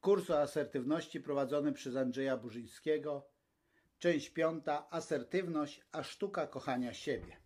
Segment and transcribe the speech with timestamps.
[0.00, 3.26] Kurs o asertywności prowadzony przez Andrzeja Burzyńskiego.
[3.98, 4.90] Część piąta.
[4.90, 7.36] Asertywność, a sztuka kochania siebie.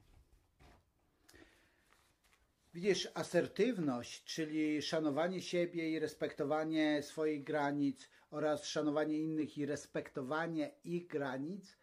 [2.75, 11.07] Widzisz, asertywność, czyli szanowanie siebie i respektowanie swoich granic oraz szanowanie innych i respektowanie ich
[11.07, 11.77] granic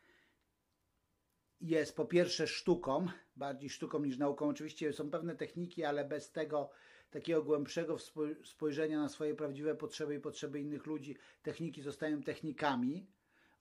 [1.62, 4.50] jest po pierwsze sztuką, bardziej sztuką niż nauką.
[4.50, 6.70] Oczywiście są pewne techniki, ale bez tego
[7.12, 7.98] takiego głębszego
[8.44, 13.08] spojrzenia na swoje prawdziwe potrzeby i potrzeby innych ludzi, techniki zostają technikami.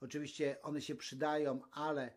[0.00, 2.12] Oczywiście one się przydają, ale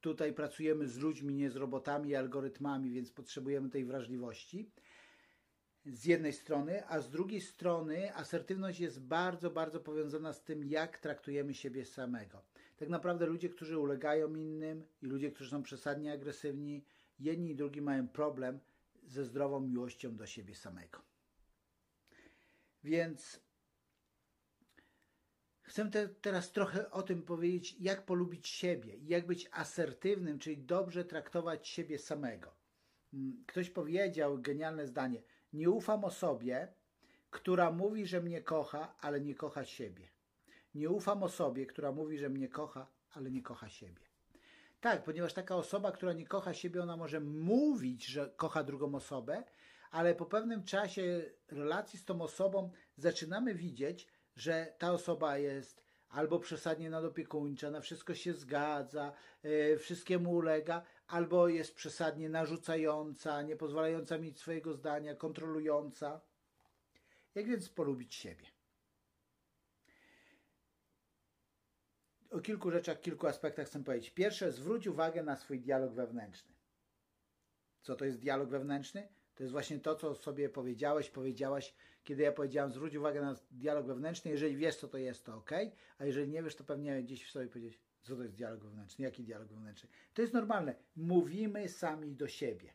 [0.00, 4.70] tutaj pracujemy z ludźmi, nie z robotami i algorytmami, więc potrzebujemy tej wrażliwości.
[5.86, 10.98] Z jednej strony, a z drugiej strony asertywność jest bardzo, bardzo powiązana z tym, jak
[10.98, 12.42] traktujemy siebie samego.
[12.76, 16.84] Tak naprawdę ludzie, którzy ulegają innym i ludzie, którzy są przesadnie agresywni,
[17.18, 18.60] jedni i drugi mają problem
[19.08, 21.02] ze zdrową miłością do siebie samego.
[22.84, 23.40] Więc
[25.62, 30.58] chcę te, teraz trochę o tym powiedzieć, jak polubić siebie i jak być asertywnym, czyli
[30.58, 32.54] dobrze traktować siebie samego.
[33.14, 35.22] Mm, ktoś powiedział genialne zdanie:
[35.52, 36.68] Nie ufam osobie,
[37.30, 40.08] która mówi, że mnie kocha, ale nie kocha siebie.
[40.74, 44.07] Nie ufam osobie, która mówi, że mnie kocha, ale nie kocha siebie.
[44.80, 49.44] Tak, ponieważ taka osoba, która nie kocha siebie, ona może mówić, że kocha drugą osobę,
[49.90, 54.06] ale po pewnym czasie relacji z tą osobą zaczynamy widzieć,
[54.36, 59.12] że ta osoba jest albo przesadnie nadopiekuńcza, na wszystko się zgadza,
[59.42, 66.20] yy, wszystkiemu ulega, albo jest przesadnie narzucająca, nie pozwalająca mieć swojego zdania, kontrolująca.
[67.34, 68.57] Jak więc polubić siebie?
[72.38, 74.10] O kilku rzeczach, kilku aspektach chcę powiedzieć.
[74.10, 76.54] Pierwsze, zwróć uwagę na swój dialog wewnętrzny.
[77.82, 79.08] Co to jest dialog wewnętrzny?
[79.34, 83.86] To jest właśnie to, co sobie powiedziałeś, powiedziałaś, kiedy ja powiedziałam, zwróć uwagę na dialog
[83.86, 84.30] wewnętrzny.
[84.30, 85.50] Jeżeli wiesz, co to jest, to ok,
[85.98, 89.04] a jeżeli nie wiesz, to pewnie gdzieś w sobie powiedzieć, co to jest dialog wewnętrzny,
[89.04, 89.88] jaki dialog wewnętrzny.
[90.14, 90.74] To jest normalne.
[90.96, 92.72] Mówimy sami do siebie.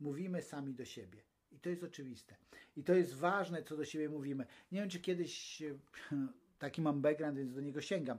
[0.00, 1.22] Mówimy sami do siebie.
[1.50, 2.36] I to jest oczywiste.
[2.76, 4.46] I to jest ważne, co do siebie mówimy.
[4.72, 5.62] Nie wiem, czy kiedyś
[6.60, 8.18] taki mam background, więc do niego sięgam.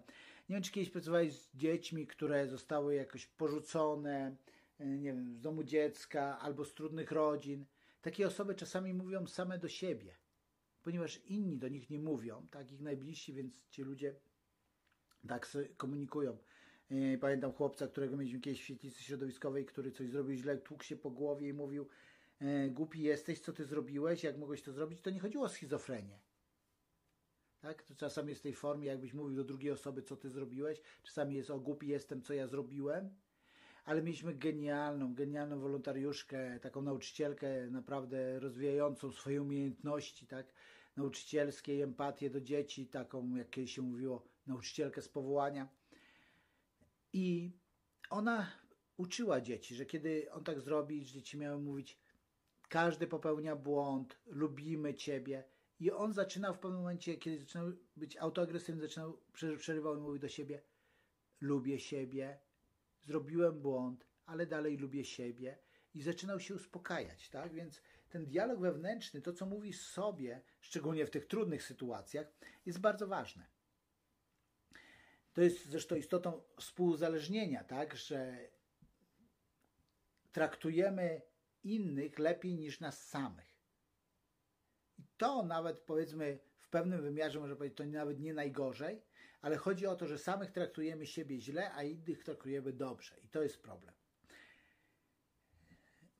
[0.50, 4.36] Nie wiem, czy kiedyś pracowałeś z dziećmi, które zostały jakoś porzucone,
[4.80, 7.66] e, nie wiem, z domu dziecka albo z trudnych rodzin.
[8.02, 10.16] Takie osoby czasami mówią same do siebie,
[10.84, 14.16] ponieważ inni do nich nie mówią, tak, ich najbliżsi, więc ci ludzie
[15.28, 16.38] tak komunikują.
[16.90, 20.96] E, pamiętam chłopca, którego mieliśmy kiedyś w świetlicy środowiskowej, który coś zrobił źle, tłukł się
[20.96, 21.88] po głowie i mówił
[22.40, 26.20] e, głupi jesteś, co ty zrobiłeś, jak mogłeś to zrobić, to nie chodziło o schizofrenię.
[27.62, 27.84] Tak?
[27.84, 30.82] To czasami jest w tej formie, jakbyś mówił do drugiej osoby, co ty zrobiłeś.
[31.04, 33.10] Czasami jest o głupi jestem, co ja zrobiłem.
[33.86, 40.54] Ale mieliśmy genialną, genialną wolontariuszkę, taką nauczycielkę, naprawdę rozwijającą swoje umiejętności, tak?
[40.98, 45.70] Nauczycielskie, empatię do dzieci, taką, jak kiedyś się mówiło, nauczycielkę z powołania.
[47.14, 47.52] I
[48.10, 48.52] ona
[48.98, 52.00] uczyła dzieci, że kiedy on tak zrobi, dzieci miały mówić,
[52.70, 55.44] każdy popełnia błąd, lubimy ciebie,
[55.82, 59.22] i on zaczynał w pewnym momencie, kiedy zaczynał być autoagresywny, zaczynał,
[59.58, 60.62] przerywał i mówił do siebie,
[61.40, 62.40] lubię siebie,
[63.02, 65.60] zrobiłem błąd, ale dalej lubię siebie.
[65.94, 67.54] I zaczynał się uspokajać, tak?
[67.54, 72.28] Więc ten dialog wewnętrzny, to co mówisz sobie, szczególnie w tych trudnych sytuacjach,
[72.66, 73.46] jest bardzo ważne.
[75.34, 77.96] To jest zresztą istotą współzależnienia, tak?
[77.96, 78.50] Że
[80.32, 81.22] traktujemy
[81.64, 83.51] innych lepiej niż nas samych.
[85.22, 89.02] To nawet powiedzmy w pewnym wymiarze, można powiedzieć, to nawet nie najgorzej,
[89.42, 93.16] ale chodzi o to, że samych traktujemy siebie źle, a innych traktujemy dobrze.
[93.24, 93.94] I to jest problem.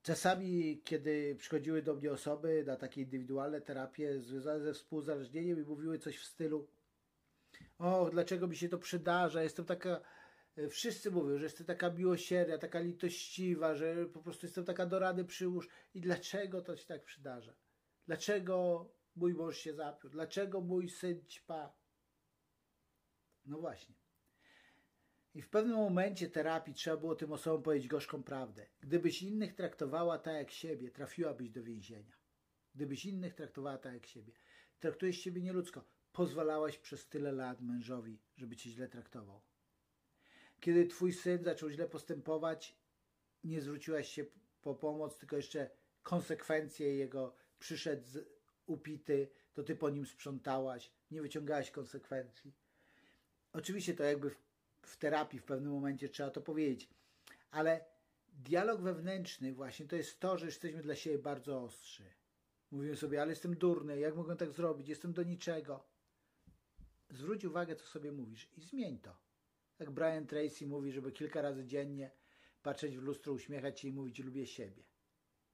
[0.04, 6.00] Czasami, kiedy przychodziły do mnie osoby na takie indywidualne terapie związane ze współzależnieniem i mówiły
[6.00, 6.68] coś w stylu
[7.78, 10.02] o, dlaczego mi się to przydarza, jestem taka,
[10.70, 15.26] wszyscy mówią, że jestem taka miłosierna, taka litościwa, że po prostu jestem taka do rady
[15.26, 17.54] przyłóż i dlaczego to się tak przydarza?
[18.06, 20.10] Dlaczego mój mąż się zapił?
[20.10, 21.74] Dlaczego mój syn ćpa?
[23.46, 23.96] No właśnie.
[25.34, 28.68] I w pewnym momencie terapii trzeba było tym osobom powiedzieć gorzką prawdę.
[28.82, 32.18] Gdybyś innych traktowała tak jak siebie, trafiłabyś do więzienia.
[32.76, 34.34] Gdybyś innych traktowała tak jak siebie.
[34.80, 35.86] Traktujesz siebie nieludzko.
[36.12, 39.42] Pozwalałaś przez tyle lat mężowi, żeby cię źle traktował.
[40.60, 42.78] Kiedy twój syn zaczął źle postępować,
[43.44, 44.26] nie zwróciłaś się
[44.62, 45.70] po pomoc, tylko jeszcze
[46.04, 48.08] konsekwencje jego przyszedł
[48.66, 52.54] upity, to ty po nim sprzątałaś, nie wyciągałaś konsekwencji.
[53.54, 54.38] Oczywiście to jakby w,
[54.82, 56.90] w terapii w pewnym momencie trzeba to powiedzieć,
[57.52, 57.86] ale
[58.28, 62.04] dialog wewnętrzny właśnie to jest to, że jesteśmy dla siebie bardzo ostrzy.
[62.72, 65.84] Mówimy sobie, ale jestem durny, jak mogę tak zrobić, jestem do niczego.
[67.10, 69.16] Zwróć uwagę, co sobie mówisz i zmień to.
[69.80, 72.12] Jak Brian Tracy mówi, żeby kilka razy dziennie
[72.64, 74.84] patrzeć w lustro, uśmiechać się i mówić, lubię siebie.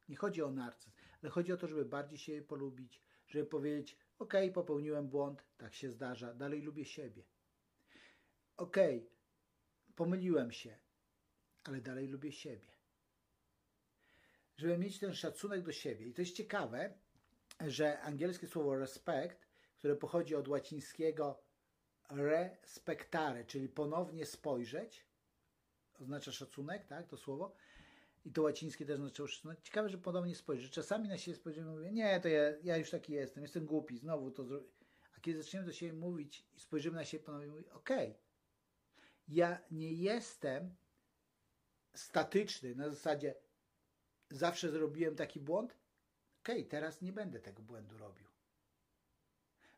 [0.10, 4.34] Nie chodzi o narcyzm, ale chodzi o to, żeby bardziej siebie polubić, żeby powiedzieć, ok,
[4.54, 7.24] popełniłem błąd, tak się zdarza, dalej lubię siebie.
[8.58, 8.78] Ok,
[9.96, 10.78] pomyliłem się,
[11.64, 12.78] ale dalej lubię siebie.
[14.58, 16.08] Żeby mieć ten szacunek do siebie.
[16.08, 16.94] I to jest ciekawe,
[17.68, 19.48] że angielskie słowo respect,
[19.78, 21.44] które pochodzi od łacińskiego
[22.10, 25.06] respectare, czyli ponownie spojrzeć,
[26.00, 27.56] oznacza szacunek, tak, to słowo,
[28.26, 29.62] i to łacińskie też oznacza szacunek.
[29.62, 30.72] Ciekawe, że ponownie spojrzeć.
[30.72, 33.98] Czasami na siebie spojrzymy i mówię, nie, to ja, ja już taki jestem, jestem głupi,
[33.98, 34.70] znowu to zrobię.
[35.18, 38.22] A kiedy zaczniemy do siebie mówić i spojrzymy na siebie ponownie, mówię, okej, okay,
[39.28, 40.76] ja nie jestem
[41.96, 43.36] statyczny na zasadzie
[44.30, 45.78] zawsze zrobiłem taki błąd,
[46.42, 48.28] okej, okay, teraz nie będę tego błędu robił.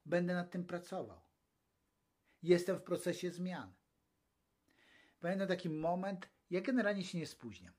[0.05, 1.21] Będę nad tym pracował.
[2.43, 3.73] Jestem w procesie zmian.
[5.19, 7.73] Pamiętam taki moment, ja generalnie się nie spóźniam.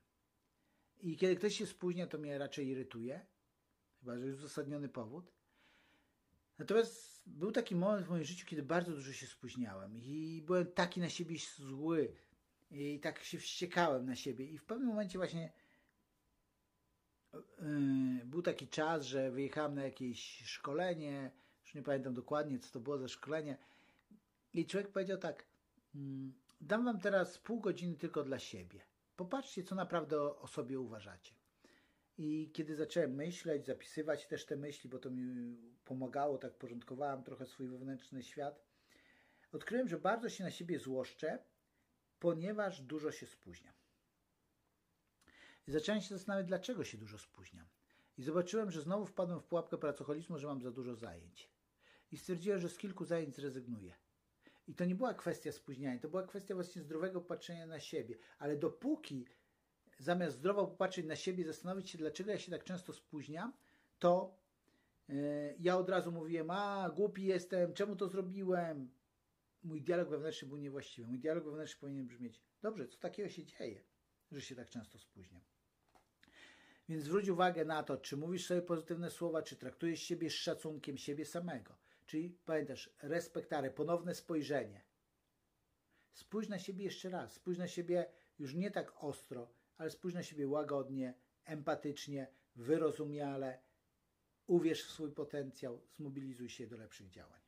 [1.01, 3.25] I kiedy ktoś się spóźnia, to mnie raczej irytuje,
[3.99, 5.31] chyba że jest uzasadniony powód.
[6.57, 10.99] Natomiast był taki moment w moim życiu, kiedy bardzo dużo się spóźniałem i byłem taki
[10.99, 12.13] na siebie zły
[12.71, 14.45] i tak się wściekałem na siebie.
[14.45, 15.53] I w pewnym momencie właśnie
[17.33, 17.39] yy,
[18.25, 21.31] był taki czas, że wyjechałem na jakieś szkolenie,
[21.63, 23.57] już nie pamiętam dokładnie, co to było za szkolenie.
[24.53, 25.45] I człowiek powiedział tak,
[25.95, 28.90] mm, dam wam teraz pół godziny tylko dla siebie.
[29.21, 31.35] Popatrzcie, co naprawdę o, sobie uważacie.
[32.17, 37.45] I kiedy zacząłem myśleć, zapisywać też te myśli, bo to mi pomagało, tak porządkowałem trochę
[37.45, 38.65] swój wewnętrzny świat,
[39.51, 41.43] odkryłem, że bardzo się na siebie złoszczę,
[42.19, 43.73] ponieważ dużo się spóźniam.
[45.67, 47.67] I zacząłem się zastanawiać, dlaczego się dużo spóźniam.
[48.17, 51.49] I zobaczyłem, że znowu wpadłem w pułapkę pracoholizmu, że mam za dużo zajęć.
[52.11, 53.93] I stwierdziłem, że z kilku zajęć zrezygnuję.
[54.67, 58.17] I to nie była kwestia spóźniania, to była kwestia właśnie zdrowego patrzenia na siebie.
[58.39, 59.25] Ale dopóki
[59.99, 63.53] zamiast zdrowo popatrzeć na siebie, zastanowić się, dlaczego ja się tak często spóźniam,
[63.99, 64.37] to
[65.07, 68.91] yy, ja od razu mówiłem, a głupi jestem, czemu to zrobiłem?
[69.63, 71.07] Mój dialog wewnętrzny był niewłaściwy.
[71.07, 73.83] Mój dialog wewnętrzny powinien brzmieć, dobrze, co takiego się dzieje,
[74.31, 75.41] że się tak często spóźniam?
[76.89, 80.97] Więc zwróć uwagę na to, czy mówisz sobie pozytywne słowa, czy traktujesz siebie z szacunkiem
[80.97, 81.80] siebie samego.
[82.11, 84.81] Czyli pamiętasz, respektare, ponowne spojrzenie.
[86.13, 87.33] Spójrz na siebie jeszcze raz.
[87.33, 88.05] Spójrz na siebie
[88.39, 91.13] już nie tak ostro, ale spójrz na siebie łagodnie,
[91.45, 93.59] empatycznie, wyrozumiale.
[94.47, 97.41] Uwierz w swój potencjał, zmobilizuj się do lepszych działań.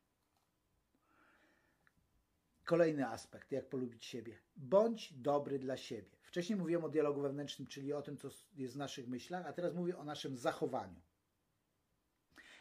[2.64, 4.40] Kolejny aspekt, jak polubić siebie.
[4.56, 6.18] Bądź dobry dla siebie.
[6.22, 9.74] Wcześniej mówiłem o dialogu wewnętrznym, czyli o tym, co jest w naszych myślach, a teraz
[9.74, 11.02] mówię o naszym zachowaniu.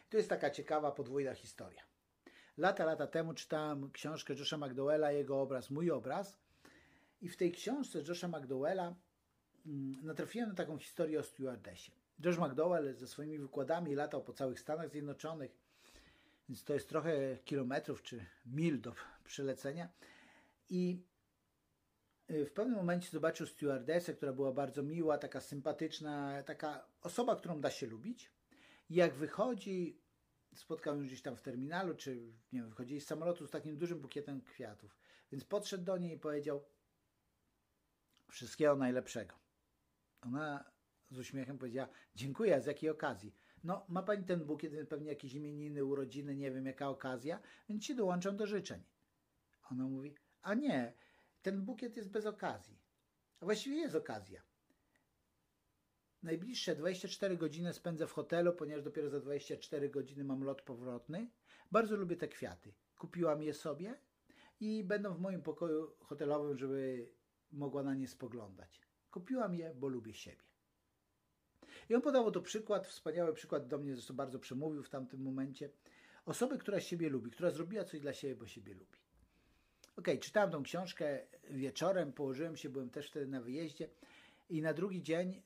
[0.09, 1.92] To jest taka ciekawa podwójna historia.
[2.57, 6.39] Lata, lata temu czytałem książkę Josha McDowella, jego obraz, mój obraz.
[7.21, 8.95] I w tej książce Josha McDowella
[9.67, 11.93] mm, natrafiłem na taką historię o stewardessie.
[12.25, 15.57] Josh McDowell ze swoimi wykładami latał po całych Stanach Zjednoczonych,
[16.49, 18.95] więc to jest trochę kilometrów czy mil do
[19.25, 19.89] przelecenia.
[20.71, 21.03] I
[22.31, 27.61] y, w pewnym momencie zobaczył stewardessę, która była bardzo miła, taka sympatyczna, taka osoba, którą
[27.61, 28.31] da się lubić.
[28.91, 30.02] I jak wychodzi
[30.55, 32.17] spotkał ją gdzieś tam w terminalu, czy
[32.53, 34.99] nie wiem, wychodzili z samolotu z takim dużym bukietem kwiatów.
[35.33, 36.65] Więc podszedł do niej i powiedział
[38.31, 39.35] wszystkiego najlepszego.
[40.21, 40.73] Ona
[41.11, 43.35] z uśmiechem powiedziała, dziękuję, z jakiej okazji?
[43.65, 47.95] No, ma pani ten bukiet, pewnie jakieś imieniny, urodziny, nie wiem jaka okazja, więc ci
[47.95, 48.83] dołączam do życzeń.
[49.71, 50.93] Ona mówi, a nie,
[51.43, 52.79] ten bukiet jest bez okazji.
[53.41, 54.43] A właściwie jest okazja.
[56.23, 61.31] Najbliższe 24 godziny spędzę w hotelu, ponieważ dopiero za 24 godziny mam lot powrotny.
[61.73, 62.75] Bardzo lubię te kwiaty.
[62.99, 63.99] Kupiłam je sobie
[64.61, 67.09] i będą w moim pokoju hotelowym, żeby
[67.53, 68.81] mogła na nie spoglądać.
[69.11, 70.43] Kupiłam je, bo lubię siebie.
[71.89, 75.71] I on podał to przykład, wspaniały przykład do mnie, zresztą bardzo przemówił w tamtym momencie.
[76.27, 78.99] Osoby, która siebie lubi, która zrobiła coś dla siebie, bo siebie lubi.
[79.97, 83.89] Ok, czytałem tą książkę wieczorem, położyłem się, byłem też wtedy na wyjeździe
[84.49, 85.43] i na drugi dzień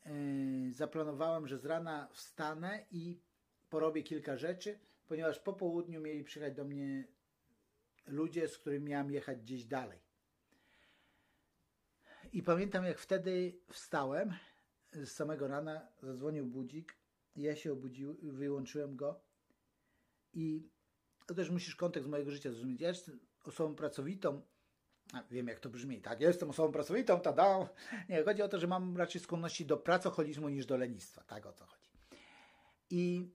[0.66, 3.20] yy, zaplanowałem, że z rana wstanę i
[3.70, 7.04] porobię kilka rzeczy, ponieważ po południu mieli przyjechać do mnie
[8.06, 9.98] ludzie, z którymi miałem jechać gdzieś dalej.
[12.32, 14.32] I pamiętam, jak wtedy wstałem
[14.92, 16.96] z samego rana, zadzwonił budzik,
[17.36, 19.20] ja się obudziłem, wyłączyłem go
[20.32, 20.68] i
[21.26, 22.80] to też musisz kontekst mojego życia zrozumieć.
[22.80, 24.42] Ja jestem osobą pracowitą,
[25.30, 26.20] Wiem, jak to brzmi, tak?
[26.20, 27.68] Jestem osobą pracowitą, tada.
[28.08, 31.52] Nie, chodzi o to, że mam raczej skłonności do pracoholizmu niż do lenistwa, tak o
[31.52, 31.90] co chodzi.
[32.90, 33.30] I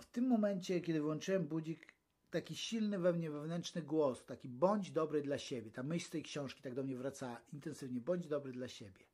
[0.00, 1.94] w tym momencie, kiedy włączyłem budzik,
[2.30, 5.70] taki silny we mnie wewnętrzny głos, taki bądź dobry dla siebie.
[5.70, 8.00] Ta myśl z tej książki tak do mnie wracała intensywnie.
[8.00, 9.04] Bądź dobry dla siebie.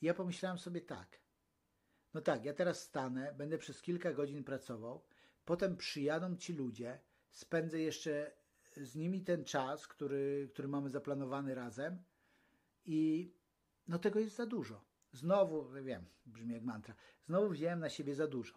[0.00, 1.20] I ja pomyślałem sobie tak.
[2.14, 5.04] No tak, ja teraz stanę, będę przez kilka godzin pracował,
[5.44, 8.32] potem przyjadą ci ludzie, spędzę jeszcze
[8.76, 12.02] z nimi ten czas, który, który mamy zaplanowany razem
[12.84, 13.32] i
[13.88, 14.84] no tego jest za dużo.
[15.12, 18.54] Znowu, wiem, brzmi jak mantra, znowu wziąłem na siebie za dużo.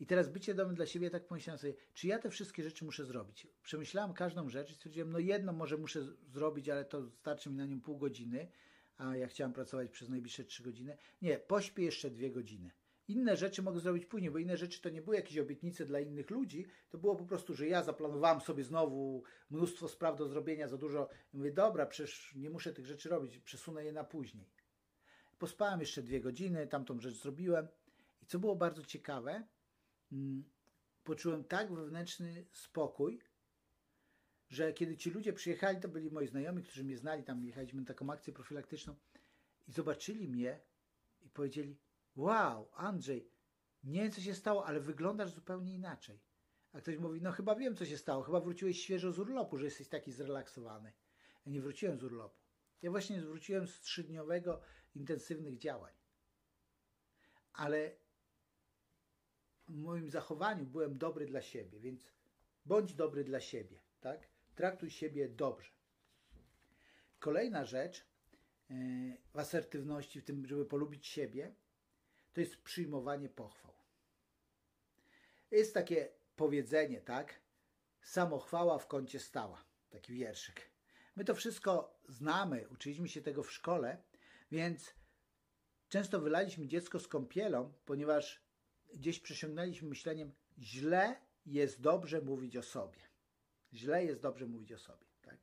[0.00, 3.04] I teraz bycie domem dla siebie, tak pomyślałem sobie, czy ja te wszystkie rzeczy muszę
[3.04, 3.46] zrobić?
[3.62, 7.66] Przemyślałem każdą rzecz i stwierdziłem, no jedno może muszę zrobić, ale to starczy mi na
[7.66, 8.48] nią pół godziny,
[8.96, 10.96] a ja chciałem pracować przez najbliższe trzy godziny.
[11.22, 12.70] Nie, pośpię jeszcze dwie godziny.
[13.08, 16.30] Inne rzeczy mogę zrobić później, bo inne rzeczy to nie były jakieś obietnice dla innych
[16.30, 20.76] ludzi, to było po prostu, że ja zaplanowałem sobie znowu mnóstwo spraw do zrobienia, za
[20.76, 21.08] dużo.
[21.32, 24.50] Mówię, dobra, przecież nie muszę tych rzeczy robić, przesunę je na później.
[25.38, 27.68] Pospałem jeszcze dwie godziny, tamtą rzecz zrobiłem.
[28.22, 29.46] I co było bardzo ciekawe,
[30.12, 30.44] mm,
[31.04, 33.20] poczułem tak wewnętrzny spokój,
[34.48, 37.86] że kiedy ci ludzie przyjechali, to byli moi znajomi, którzy mnie znali, tam jechaliśmy na
[37.86, 38.94] taką akcję profilaktyczną
[39.68, 40.60] i zobaczyli mnie
[41.22, 41.76] i powiedzieli,
[42.16, 43.30] wow, Andrzej,
[43.84, 46.20] nie wiem co się stało, ale wyglądasz zupełnie inaczej.
[46.72, 49.64] A ktoś mówi, no chyba wiem co się stało, chyba wróciłeś świeżo z urlopu, że
[49.64, 50.92] jesteś taki zrelaksowany.
[51.46, 52.40] Ja nie wróciłem z urlopu.
[52.82, 54.60] Ja właśnie wróciłem z trzydniowego
[54.94, 55.94] intensywnych działań.
[57.52, 57.96] Ale
[59.68, 62.12] w moim zachowaniu byłem dobry dla siebie, więc
[62.64, 64.28] bądź dobry dla siebie, tak?
[64.54, 65.70] Traktuj siebie dobrze.
[67.18, 68.06] Kolejna rzecz
[68.70, 68.74] e,
[69.32, 71.54] w asertywności, w tym, żeby polubić siebie,
[72.36, 73.72] to jest przyjmowanie pochwał.
[75.50, 77.40] Jest takie powiedzenie, tak?
[78.02, 79.64] Samochwała w kącie stała.
[79.90, 80.70] Taki wierszyk.
[81.16, 84.02] My to wszystko znamy, uczyliśmy się tego w szkole,
[84.50, 84.94] więc
[85.88, 88.42] często wylaliśmy dziecko z kąpielą, ponieważ
[88.94, 91.16] gdzieś przesiągnęliśmy myśleniem, źle
[91.46, 93.00] jest dobrze mówić o sobie.
[93.72, 95.38] Źle jest dobrze mówić o sobie, tak?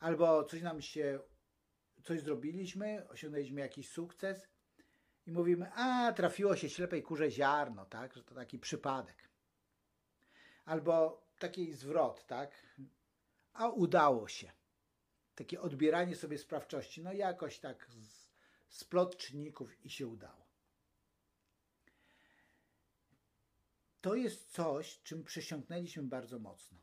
[0.00, 1.20] Albo coś nam się,
[2.04, 4.48] coś zrobiliśmy, osiągnęliśmy jakiś sukces
[5.28, 8.14] i mówimy, a trafiło się ślepej kurze ziarno, tak?
[8.14, 9.28] Że to taki przypadek.
[10.64, 12.66] Albo taki zwrot, tak?
[13.52, 14.52] A udało się.
[15.34, 17.02] Takie odbieranie sobie sprawczości.
[17.02, 18.28] No jakoś tak z,
[18.68, 20.48] z plot czynników i się udało.
[24.00, 26.78] To jest coś, czym przesiąknęliśmy bardzo mocno.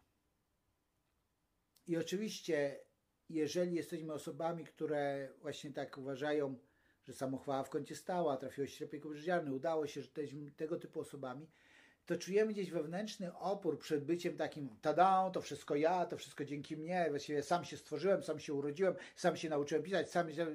[1.87, 2.79] I oczywiście,
[3.29, 6.59] jeżeli jesteśmy osobami, które właśnie tak uważają,
[7.07, 11.00] że samochwała w kącie stała, trafiło się ślepej kurze udało się, że jesteśmy tego typu
[11.00, 11.47] osobami,
[12.05, 16.77] to czujemy gdzieś wewnętrzny opór przed byciem takim tada, to wszystko ja, to wszystko dzięki
[16.77, 20.47] mnie, właściwie sam się stworzyłem, sam się urodziłem, sam się nauczyłem pisać, sam się...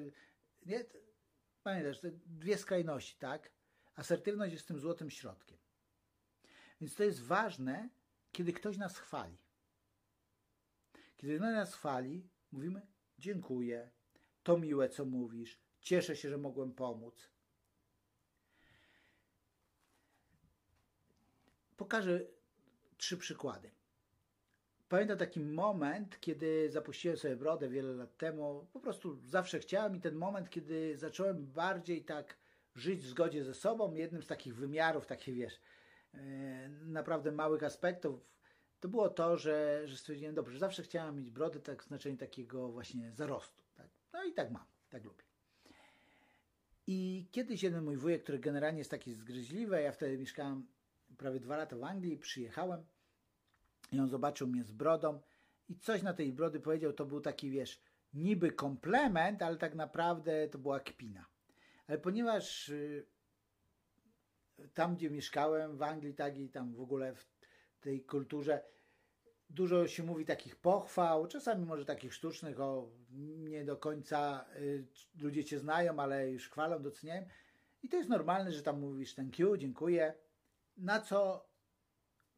[0.66, 0.85] Nie?
[1.62, 3.50] Pamiętasz, te dwie skrajności, tak?
[3.97, 5.59] Asertywność jest tym złotym środkiem.
[6.80, 7.88] Więc to jest ważne,
[8.33, 9.37] kiedy ktoś nas chwali.
[11.16, 12.87] Kiedy ktoś nas chwali, mówimy
[13.19, 13.90] dziękuję,
[14.42, 17.30] to miłe, co mówisz, cieszę się, że mogłem pomóc.
[21.76, 22.20] Pokażę
[22.96, 23.70] trzy przykłady.
[24.88, 28.66] Pamiętam taki moment, kiedy zapuściłem sobie brodę wiele lat temu.
[28.72, 32.37] Po prostu zawsze chciałem i ten moment, kiedy zacząłem bardziej tak
[32.75, 35.60] żyć w zgodzie ze sobą, jednym z takich wymiarów, takich wiesz,
[36.14, 36.18] e,
[36.68, 38.20] naprawdę małych aspektów,
[38.80, 42.68] to było to, że, że stwierdziłem, dobrze, zawsze chciałem mieć brodę tak w znaczeniu takiego
[42.68, 43.62] właśnie zarostu.
[43.76, 43.88] Tak?
[44.12, 45.29] No i tak mam, tak lubię.
[46.92, 50.66] I kiedyś jeden mój wujek, który generalnie jest taki zgryźliwy, ja wtedy mieszkałem
[51.18, 52.85] prawie dwa lata w Anglii, przyjechałem
[53.92, 55.20] i on zobaczył mnie z brodą
[55.68, 57.80] i coś na tej brody powiedział, to był taki, wiesz,
[58.14, 61.26] niby komplement, ale tak naprawdę to była kpina.
[61.87, 63.06] Ale ponieważ y,
[64.75, 67.26] tam, gdzie mieszkałem w Anglii, tak i tam w ogóle w
[67.80, 68.64] tej kulturze,
[69.50, 72.90] dużo się mówi takich pochwał, czasami może takich sztucznych, o
[73.38, 74.87] nie do końca y,
[75.19, 77.26] ludzie cię znają, ale już chwalą, doceniają.
[77.83, 80.14] I to jest normalne, że tam mówisz thank you, dziękuję.
[80.76, 81.49] Na co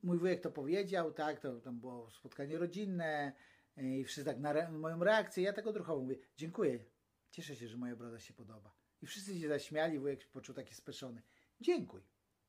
[0.02, 3.32] mój wujek to powiedział, tak, to tam było spotkanie rodzinne
[3.78, 6.84] y, i wszyscy tak na re moją reakcję, ja tego trochę mówię, dziękuję,
[7.30, 8.74] cieszę się, że moja broda się podoba.
[9.02, 11.22] I wszyscy się zaśmiali, wujek poczuł taki speszony.
[11.60, 12.00] Dziękuj.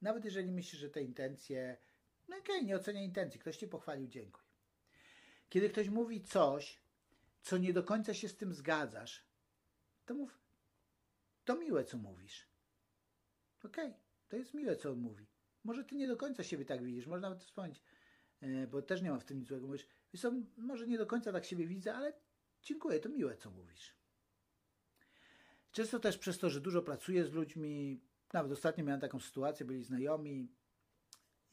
[0.02, 1.78] Nawet jeżeli myślisz, że te intencje,
[2.28, 4.43] no okej, okay, nie ocenia intencji, ktoś cię pochwalił, dziękuj.
[5.54, 6.82] Kiedy ktoś mówi coś,
[7.42, 9.24] co nie do końca się z tym zgadzasz,
[10.06, 10.40] to mów,
[11.46, 12.48] to miłe, co mówisz.
[13.64, 15.26] Okej, okay, to jest miłe, co on mówi.
[15.64, 17.82] Może ty nie do końca siebie tak widzisz, może nawet wspomnieć,
[18.42, 19.68] e, bo też nie ma w tym nic złego.
[19.68, 20.26] Mówisz, wiesz
[20.58, 22.14] może nie do końca tak siebie widzę, ale
[22.62, 23.96] dziękuję, to miłe, co mówisz.
[25.72, 28.02] Często też przez to, że dużo pracuję z ludźmi,
[28.34, 30.52] nawet ostatnio miałem taką sytuację, byli znajomi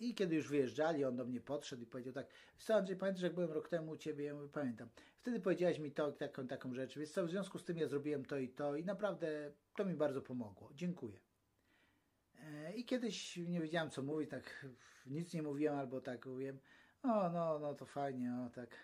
[0.00, 2.26] i kiedy już wyjeżdżali, on do mnie podszedł i powiedział tak,
[2.59, 4.25] co Andrzej, pamiętasz jak byłem rok temu u Ciebie?
[4.25, 4.88] Ja mówię, pamiętam.
[5.16, 8.25] Wtedy powiedziałeś mi to, taką, taką rzecz, więc co, w związku z tym ja zrobiłem
[8.25, 10.71] to i to i naprawdę to mi bardzo pomogło.
[10.75, 11.21] Dziękuję.
[12.35, 14.66] E, I kiedyś nie wiedziałem co mówić, tak
[15.07, 16.59] nic nie mówiłem albo tak mówiłem,
[17.02, 18.76] o no, no to fajnie, o tak.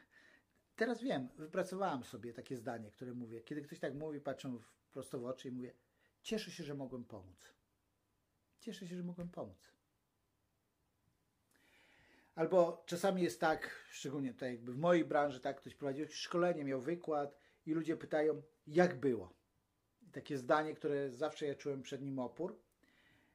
[0.77, 3.41] Teraz wiem, wypracowałem sobie takie zdanie, które mówię.
[3.41, 4.59] Kiedy ktoś tak mówi, patrzę
[4.93, 5.73] prosto w oczy i mówię,
[6.23, 7.55] cieszę się, że mogłem pomóc.
[8.61, 9.76] Cieszę się, że mogłem pomóc.
[12.37, 16.81] Albo czasami jest tak, szczególnie tutaj jakby w mojej branży, tak, ktoś prowadził szkolenie, miał
[16.81, 19.35] wykład i ludzie pytają, jak było.
[20.03, 22.59] I takie zdanie, które zawsze ja czułem przed nim opór.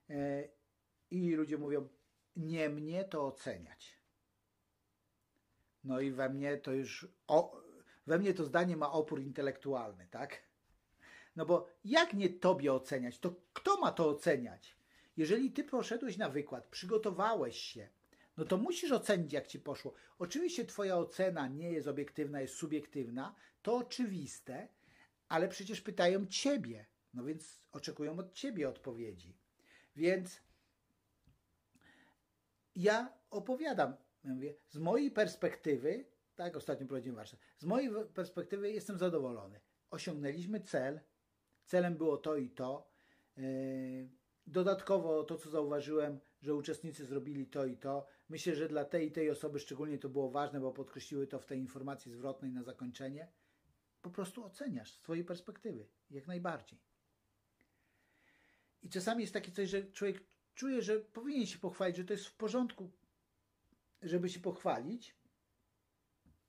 [0.09, 0.47] E,
[1.11, 1.87] I ludzie mówią,
[2.35, 3.97] nie mnie to oceniać.
[5.83, 7.61] No i we mnie to już, o,
[8.07, 10.41] we mnie to zdanie ma opór intelektualny, tak?
[11.35, 14.77] No bo jak nie tobie oceniać, to kto ma to oceniać?
[15.17, 17.89] Jeżeli ty poszedłeś na wykład, przygotowałeś się,
[18.37, 19.93] no to musisz ocenić, jak ci poszło.
[20.19, 24.67] Oczywiście twoja ocena nie jest obiektywna, jest subiektywna, to oczywiste,
[25.27, 29.37] ale przecież pytają ciebie, no więc oczekują od ciebie odpowiedzi.
[29.95, 30.41] Więc
[32.75, 38.97] ja opowiadam, ja mówię, z mojej perspektywy, tak, ostatnio prowadziłem warsztat, z mojej perspektywy jestem
[38.97, 39.59] zadowolony.
[39.91, 40.99] Osiągnęliśmy cel,
[41.65, 42.91] celem było to i to.
[43.37, 44.09] Yy,
[44.47, 48.07] dodatkowo to, co zauważyłem, że uczestnicy zrobili to i to.
[48.29, 51.45] Myślę, że dla tej i tej osoby szczególnie to było ważne, bo podkreśliły to w
[51.45, 53.27] tej informacji zwrotnej na zakończenie.
[54.01, 56.79] Po prostu oceniasz z swojej perspektywy, jak najbardziej.
[58.83, 60.23] I czasami jest takie coś, że człowiek
[60.55, 62.91] czuje, że powinien się pochwalić, że to jest w porządku,
[64.01, 65.15] żeby się pochwalić.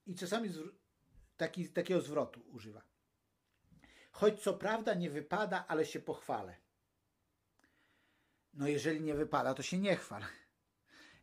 [0.06, 0.50] I czasami
[1.37, 2.82] taki, takiego zwrotu używa.
[4.12, 6.62] Choć co prawda nie wypada, ale się pochwalę.
[8.54, 10.22] No jeżeli nie wypada, to się nie chwal.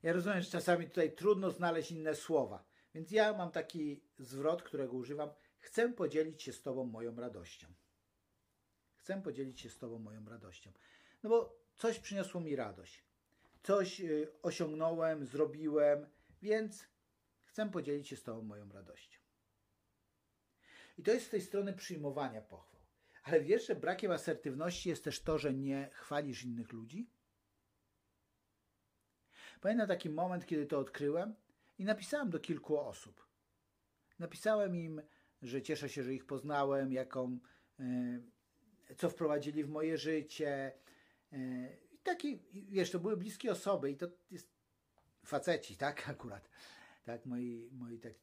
[0.03, 4.93] Ja rozumiem, że czasami tutaj trudno znaleźć inne słowa, więc ja mam taki zwrot, którego
[4.93, 5.29] używam.
[5.59, 7.67] Chcę podzielić się z Tobą moją radością.
[8.95, 10.71] Chcę podzielić się z Tobą moją radością.
[11.23, 13.03] No bo coś przyniosło mi radość.
[13.63, 16.09] Coś y, osiągnąłem, zrobiłem,
[16.41, 16.87] więc
[17.41, 19.19] chcę podzielić się z Tobą moją radością.
[20.97, 22.81] I to jest z tej strony przyjmowania pochwał.
[23.23, 27.09] Ale wiesz, że brakiem asertywności jest też to, że nie chwalisz innych ludzi?
[29.62, 31.36] Pamiętam taki moment, kiedy to odkryłem
[31.80, 33.26] i napisałem do kilku osób.
[34.19, 35.02] Napisałem im,
[35.41, 37.39] że cieszę się, że ich poznałem, jaką,
[37.80, 37.86] e,
[38.98, 40.72] co wprowadzili w moje życie.
[41.34, 41.38] E,
[42.04, 44.50] taki, wiesz, to były bliskie osoby i to jest
[45.26, 46.50] faceci, tak, akurat.
[47.06, 48.13] Tak, moi, moi tak,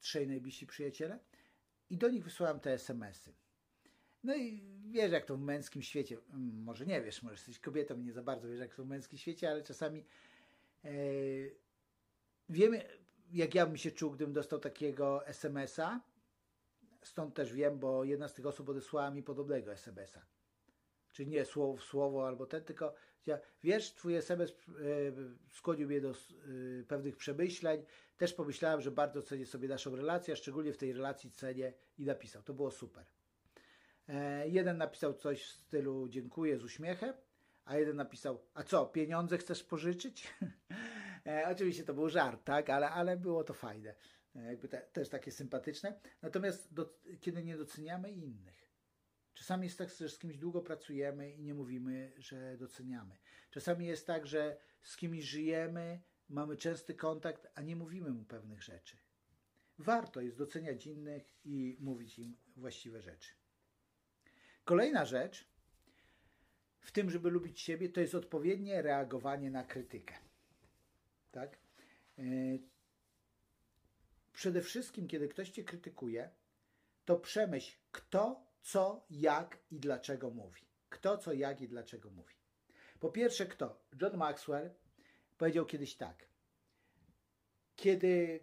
[0.00, 1.18] trzej najbliżsi przyjaciele.
[1.90, 3.34] I do nich wysłałem te smsy.
[4.24, 6.18] No i wiesz, jak to w męskim świecie,
[6.52, 9.18] może nie wiesz, może jesteś kobietą i nie za bardzo wiesz, jak to w męskim
[9.18, 10.04] świecie, ale czasami
[10.84, 10.90] E,
[12.48, 12.84] wiemy,
[13.32, 16.00] jak ja bym się czuł, gdybym dostał takiego SMS-a.
[17.02, 20.26] Stąd też wiem, bo jedna z tych osób odesłała mi podobnego SMS-a.
[21.12, 22.94] Czyli nie słowo w słowo albo ten, tylko
[23.26, 24.54] ja, wiesz, twój SMS e,
[25.50, 26.14] skłonił mnie do e,
[26.88, 27.84] pewnych przemyśleń.
[28.16, 32.04] Też pomyślałem, że bardzo cenię sobie naszą relację, a szczególnie w tej relacji cenię i
[32.04, 32.42] napisał.
[32.42, 33.04] To było super.
[34.44, 37.14] Jeden napisał coś w stylu dziękuję z uśmiechem,
[37.68, 40.34] a jeden napisał, a co, pieniądze chcesz pożyczyć?
[41.26, 43.94] e, oczywiście to był żart, tak, ale, ale było to fajne,
[44.36, 46.00] e, jakby te, też takie sympatyczne.
[46.22, 48.70] Natomiast do, kiedy nie doceniamy innych,
[49.34, 53.16] czasami jest tak, że z kimś długo pracujemy i nie mówimy, że doceniamy.
[53.50, 58.62] Czasami jest tak, że z kimś żyjemy, mamy częsty kontakt, a nie mówimy mu pewnych
[58.62, 58.96] rzeczy.
[59.78, 63.32] Warto jest doceniać innych i mówić im właściwe rzeczy.
[64.64, 65.57] Kolejna rzecz,
[66.80, 70.14] w tym, żeby lubić siebie, to jest odpowiednie reagowanie na krytykę.
[71.30, 71.58] Tak?
[72.18, 72.22] E,
[74.32, 76.30] przede wszystkim, kiedy ktoś cię krytykuje,
[77.04, 80.62] to przemyśl, kto, co, jak i dlaczego mówi.
[80.88, 82.34] Kto, co, jak i dlaczego mówi.
[83.00, 83.80] Po pierwsze, kto?
[84.02, 84.70] John Maxwell
[85.38, 86.28] powiedział kiedyś tak.
[87.76, 88.40] Kiedy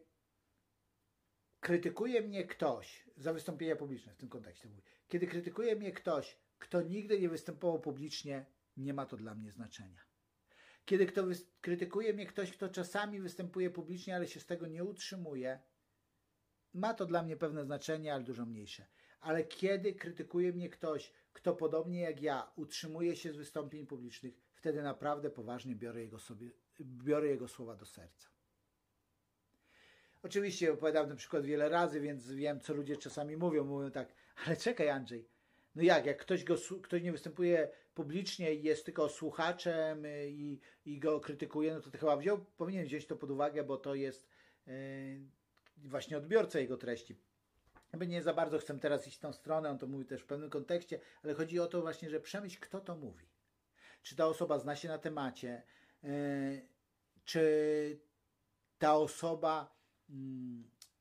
[1.59, 6.81] krytykuje mnie ktoś, za wystąpienia publiczne w tym kontekście mówię, kiedy krytykuje mnie ktoś, kto
[6.81, 8.45] nigdy nie występował publicznie,
[8.77, 10.01] nie ma to dla mnie znaczenia.
[10.85, 11.23] Kiedy kto
[11.61, 15.59] krytykuje mnie ktoś, kto czasami występuje publicznie, ale się z tego nie utrzymuje,
[16.73, 18.85] ma to dla mnie pewne znaczenie, ale dużo mniejsze.
[19.21, 24.83] Ale kiedy krytykuje mnie ktoś, kto podobnie jak ja utrzymuje się z wystąpień publicznych, wtedy
[24.83, 28.29] naprawdę poważnie biorę jego, sobie, biorę jego słowa do serca.
[30.23, 33.63] Oczywiście opowiadałem ten przykład wiele razy, więc wiem, co ludzie czasami mówią.
[33.65, 34.13] Mówią tak,
[34.45, 35.27] ale czekaj Andrzej,
[35.75, 40.59] No jak, jak ktoś, go, ktoś nie występuje publicznie i jest tylko słuchaczem y, i,
[40.85, 44.27] i go krytykuje, no to, chyba wziął, powinien wziąć to pod uwagę, bo to jest
[44.67, 44.73] yy,
[45.77, 47.15] właśnie odbiorca jego treści.
[47.93, 50.25] Jakby nie za bardzo chcę teraz iść w tą stronę, on to mówi też w
[50.25, 53.25] pewnym kontekście, ale chodzi o to właśnie, że przemyśl, kto to mówi.
[54.03, 55.63] Czy ta osoba zna się na temacie,
[56.03, 56.09] yy,
[57.25, 57.99] czy
[58.77, 59.75] ta osoba
[60.09, 60.15] yy,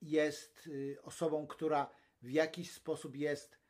[0.02, 1.90] jest y, osobą, która
[2.22, 3.63] w jakiś sposób jest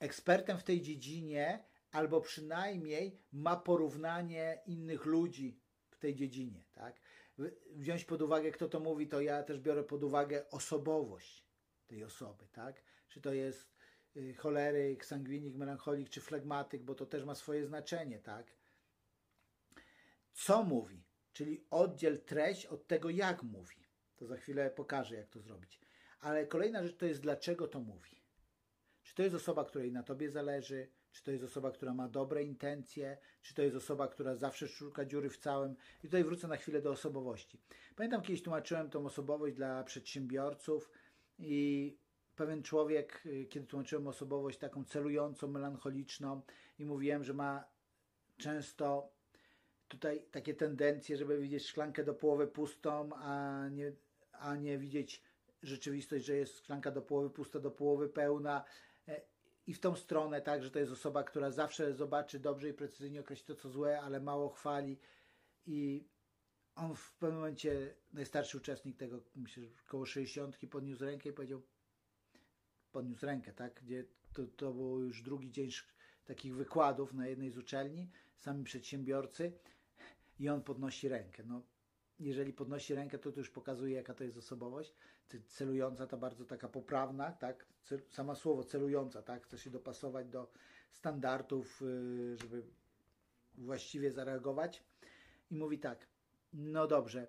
[0.00, 5.60] ekspertem w tej dziedzinie, albo przynajmniej ma porównanie innych ludzi
[5.90, 6.64] w tej dziedzinie.
[6.72, 7.00] Tak?
[7.70, 11.46] Wziąć pod uwagę, kto to mówi, to ja też biorę pod uwagę osobowość
[11.86, 12.46] tej osoby.
[12.52, 12.82] Tak?
[13.08, 13.74] Czy to jest
[14.16, 18.18] y, choleryk, sangwinik, melancholik czy flegmatyk, bo to też ma swoje znaczenie.
[18.18, 18.46] Tak?
[20.32, 21.04] Co mówi?
[21.32, 23.76] Czyli oddziel treść od tego, jak mówi.
[24.16, 25.80] To za chwilę pokażę, jak to zrobić.
[26.20, 28.19] Ale kolejna rzecz to jest, dlaczego to mówi.
[29.10, 32.42] Czy to jest osoba, której na tobie zależy, czy to jest osoba, która ma dobre
[32.42, 35.76] intencje, czy to jest osoba, która zawsze szuka dziury w całym.
[35.98, 37.60] I tutaj wrócę na chwilę do osobowości.
[37.96, 40.90] Pamiętam, kiedyś tłumaczyłem tą osobowość dla przedsiębiorców
[41.38, 41.96] i
[42.36, 46.42] pewien człowiek, y, kiedy tłumaczyłem osobowość taką celującą, melancholiczną
[46.78, 47.64] i mówiłem, że ma
[48.36, 49.12] często
[49.88, 53.92] tutaj takie tendencje, żeby widzieć szklankę do połowy pustą, a nie,
[54.32, 55.22] a nie widzieć
[55.62, 58.64] rzeczywistość, że jest szklanka do połowy pusta, do połowy pełna
[59.70, 63.20] i w tą stronę, tak, że to jest osoba, która zawsze zobaczy dobrze i precyzyjnie
[63.20, 64.98] określi to, co złe, ale mało chwali
[65.66, 66.08] i
[66.74, 71.62] on w pewnym momencie, najstarszy uczestnik tego, myślę, około 60 podniósł rękę i powiedział,
[72.92, 75.70] podniósł rękę, tak, gdzie to, to był już drugi dzień
[76.24, 79.52] takich wykładów na jednej z uczelni, sami przedsiębiorcy
[80.38, 81.42] i on podnosi rękę.
[81.46, 81.62] No,
[82.20, 84.94] jeżeli podnosi rękę, to to już pokazuje, jaka to jest osobowość.
[85.46, 87.66] Celująca, ta bardzo taka poprawna, tak?
[88.08, 89.44] Sama słowo celująca, tak?
[89.44, 90.50] Chce się dopasować do
[90.90, 92.62] standardów, y, żeby
[93.58, 94.84] właściwie zareagować.
[95.50, 96.06] I mówi tak,
[96.52, 97.26] no dobrze.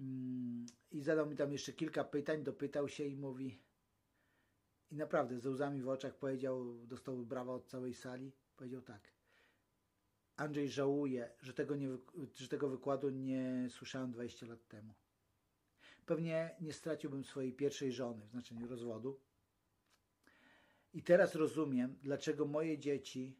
[0.00, 3.58] Mm, I zadał mi tam jeszcze kilka pytań, dopytał się i mówi,
[4.90, 9.11] i naprawdę ze łzami w oczach powiedział, dostał brawa od całej sali, powiedział tak.
[10.36, 11.88] Andrzej żałuje, że tego, nie,
[12.34, 14.94] że tego wykładu nie słyszałem 20 lat temu.
[16.06, 19.20] Pewnie nie straciłbym swojej pierwszej żony, w znaczeniu rozwodu.
[20.94, 23.36] I teraz rozumiem, dlaczego moje dzieci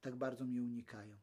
[0.00, 1.16] tak bardzo mnie unikają.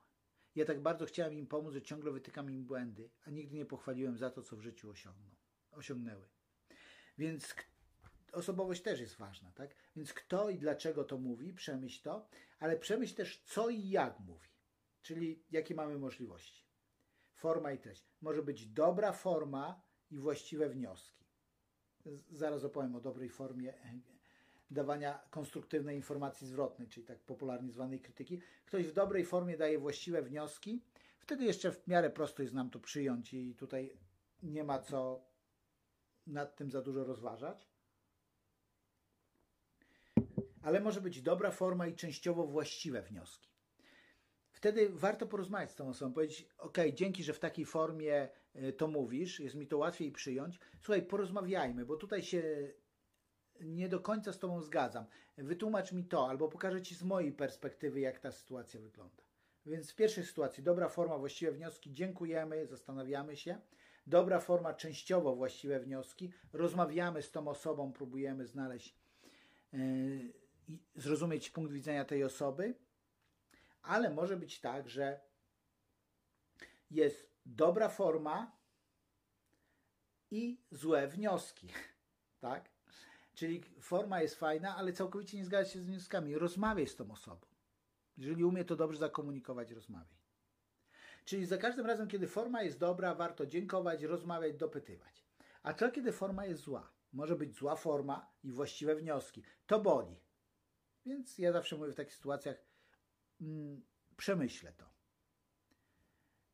[0.56, 4.18] Ja tak bardzo chciałem im pomóc, że ciągle wytykam im błędy, a nigdy nie pochwaliłem
[4.18, 5.36] za to, co w życiu osiągną,
[5.72, 6.28] osiągnęły.
[7.18, 7.56] Więc
[8.32, 9.76] osobowość też jest ważna, tak?
[9.96, 12.28] Więc kto i dlaczego to mówi, przemyśl to,
[12.60, 14.53] ale przemyśl też co i jak mówi.
[15.04, 16.64] Czyli jakie mamy możliwości.
[17.34, 18.06] Forma i treść.
[18.22, 21.26] Może być dobra forma i właściwe wnioski.
[22.32, 23.74] Zaraz opowiem o dobrej formie
[24.72, 28.42] dawania konstruktywnej informacji zwrotnej, czyli tak popularnie zwanej krytyki.
[28.66, 30.82] Ktoś w dobrej formie daje właściwe wnioski,
[31.20, 33.98] wtedy jeszcze w miarę prosto jest nam to przyjąć i tutaj
[34.44, 35.26] nie ma co
[36.28, 37.68] nad tym za dużo rozważać.
[40.62, 43.53] Ale może być dobra forma i częściowo właściwe wnioski
[44.64, 48.88] wtedy warto porozmawiać z tą osobą, powiedzieć, ok, dzięki, że w takiej formie e, to
[48.88, 50.60] mówisz, jest mi to łatwiej przyjąć.
[50.82, 52.44] Słuchaj, porozmawiajmy, bo tutaj się
[53.62, 55.06] nie do końca z Tobą zgadzam.
[55.38, 59.24] Wytłumacz mi to, albo pokażę Ci z mojej perspektywy, jak ta sytuacja wygląda.
[59.66, 63.62] Więc w pierwszej sytuacji dobra forma, właściwe wnioski, dziękujemy, zastanawiamy się.
[64.08, 68.96] Dobra forma, częściowo właściwe wnioski, rozmawiamy z tą osobą, próbujemy znaleźć
[69.74, 69.80] yy,
[70.96, 72.76] zrozumieć punkt widzenia tej osoby
[73.84, 75.20] ale może być tak, że
[76.92, 78.58] jest dobra forma
[80.32, 81.68] i złe wnioski,
[82.40, 82.70] tak?
[83.34, 86.38] Czyli forma jest fajna, ale całkowicie nie zgadza się z wnioskami.
[86.38, 87.48] Rozmawiaj z tą osobą.
[88.18, 90.24] Jeżeli umie to dobrze zakomunikować, rozmawiaj.
[91.26, 95.26] Czyli za każdym razem, kiedy forma jest dobra, warto dziękować, rozmawiać, dopytywać.
[95.64, 96.92] A co kiedy forma jest zła?
[97.14, 99.44] Może być zła forma i właściwe wnioski.
[99.68, 100.20] To boli.
[101.06, 102.58] Więc ja zawsze mówię w takich sytuacjach,
[104.18, 104.86] przemyślę to.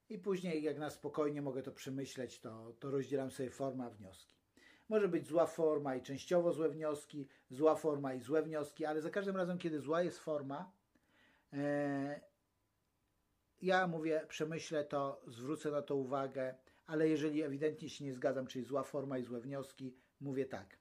[0.10, 4.36] I później, jak na spokojnie mogę to przemyśleć, to, to rozdzielam sobie formę a wnioski.
[4.90, 9.10] Może być zła forma i częściowo złe wnioski, zła forma i złe wnioski, ale za
[9.10, 10.72] każdym razem, kiedy zła jest forma,
[11.54, 12.22] e,
[13.62, 18.66] ja mówię, przemyślę to, zwrócę na to uwagę, ale jeżeli ewidentnie się nie zgadzam, czyli
[18.66, 20.80] zła forma i złe wnioski, mówię tak.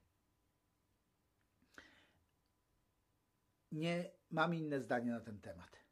[3.72, 5.87] Nie mam inne zdanie na ten temat.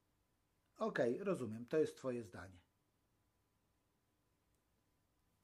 [0.77, 2.61] Okej, okay, rozumiem, to jest Twoje zdanie.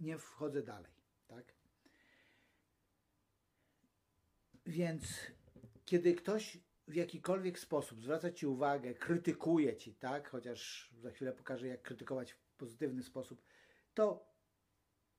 [0.00, 0.92] Nie wchodzę dalej,
[1.26, 1.54] tak?
[4.66, 5.02] Więc
[5.84, 10.28] kiedy ktoś w jakikolwiek sposób zwraca Ci uwagę, krytykuje Ci, tak?
[10.28, 13.42] Chociaż za chwilę pokażę, jak krytykować w pozytywny sposób,
[13.94, 14.32] to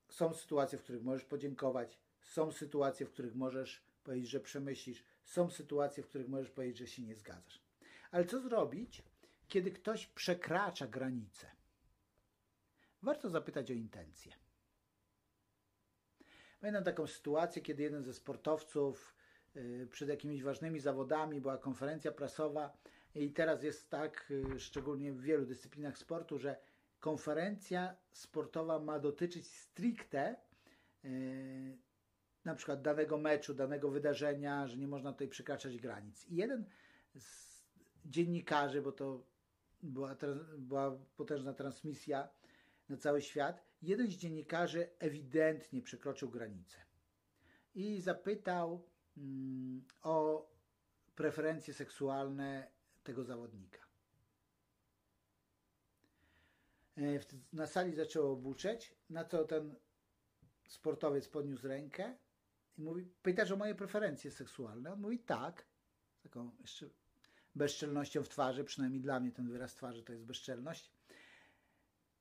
[0.09, 5.49] są sytuacje, w których możesz podziękować, są sytuacje, w których możesz powiedzieć, że przemyślisz, są
[5.49, 7.63] sytuacje, w których możesz powiedzieć, że się nie zgadzasz.
[8.11, 9.03] Ale co zrobić,
[9.53, 11.47] kiedy ktoś przekracza granicę?
[13.01, 14.33] Warto zapytać o intencje.
[16.59, 19.15] Pamiętam taką sytuację, kiedy jeden ze sportowców
[19.55, 22.77] y, przed jakimiś ważnymi zawodami była konferencja prasowa
[23.15, 26.57] i teraz jest tak, y, szczególnie w wielu dyscyplinach sportu, że
[26.99, 30.35] konferencja sportowa ma dotyczyć stricte
[31.05, 31.77] y,
[32.45, 36.25] na przykład danego meczu, danego wydarzenia, że nie można tutaj przekraczać granic.
[36.29, 36.65] I jeden
[37.15, 37.53] z
[38.05, 39.32] dziennikarzy, bo to
[39.83, 40.15] była,
[40.57, 42.29] była potężna transmisja
[42.89, 46.77] na cały świat, jeden z dziennikarzy ewidentnie przekroczył granicę
[47.75, 50.47] i zapytał mm, o
[51.15, 52.71] preferencje seksualne
[53.03, 53.79] tego zawodnika.
[56.97, 57.19] E,
[57.53, 59.75] na sali zaczęło buczeć, na co ten
[60.67, 62.17] sportowiec podniósł rękę
[62.77, 64.93] i mówi, pytasz o moje preferencje seksualne?
[64.93, 65.65] On mówi tak,
[66.23, 66.89] taką jeszcze
[67.55, 70.91] bezczelnością w twarzy, przynajmniej dla mnie ten wyraz twarzy to jest bezczelność.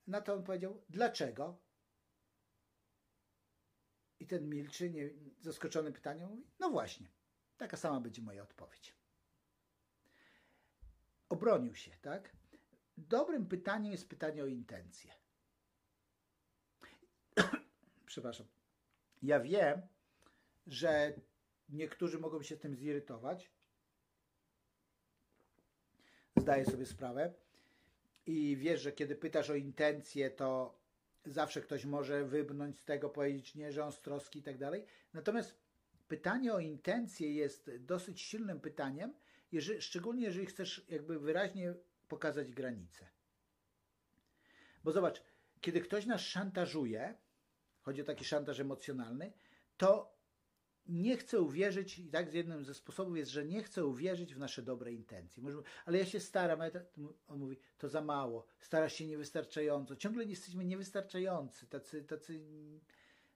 [0.07, 1.59] Na to on powiedział, dlaczego?
[4.21, 7.09] I ten milczy, nie, zaskoczony pytaniem, mówi, no właśnie,
[7.57, 8.97] taka sama będzie moja odpowiedź.
[11.29, 12.37] Obronił się, tak?
[12.97, 15.13] Dobrym pytaniem jest pytanie o intencje.
[18.07, 18.47] Przepraszam.
[19.23, 19.83] Ja wiem,
[20.67, 21.21] że
[21.69, 23.51] niektórzy mogą się tym zirytować.
[26.37, 27.33] Zdaję sobie sprawę.
[28.27, 30.79] I wiesz, że kiedy pytasz o intencje, to
[31.25, 34.85] zawsze ktoś może wybnąć z tego, powiedzieć nie, że on z troski i tak dalej.
[35.13, 35.57] Natomiast
[36.09, 39.15] pytanie o intencje jest dosyć silnym pytaniem,
[39.53, 41.75] jeżeli, szczególnie jeżeli chcesz jakby wyraźnie
[42.09, 43.09] pokazać granice.
[44.85, 45.23] Bo zobacz,
[45.61, 47.15] kiedy ktoś nas szantażuje,
[47.83, 49.33] chodzi o taki szantaż emocjonalny,
[49.77, 50.15] to
[50.87, 54.39] nie chcę uwierzyć, i tak z jednym ze sposobów jest, że nie chcę uwierzyć w
[54.39, 55.43] nasze dobre intencje.
[55.43, 56.87] Może, ale ja się staram, ale
[57.29, 62.41] on mówi, to za mało, starasz się niewystarczająco, ciągle jesteśmy niewystarczający, tacy, tacy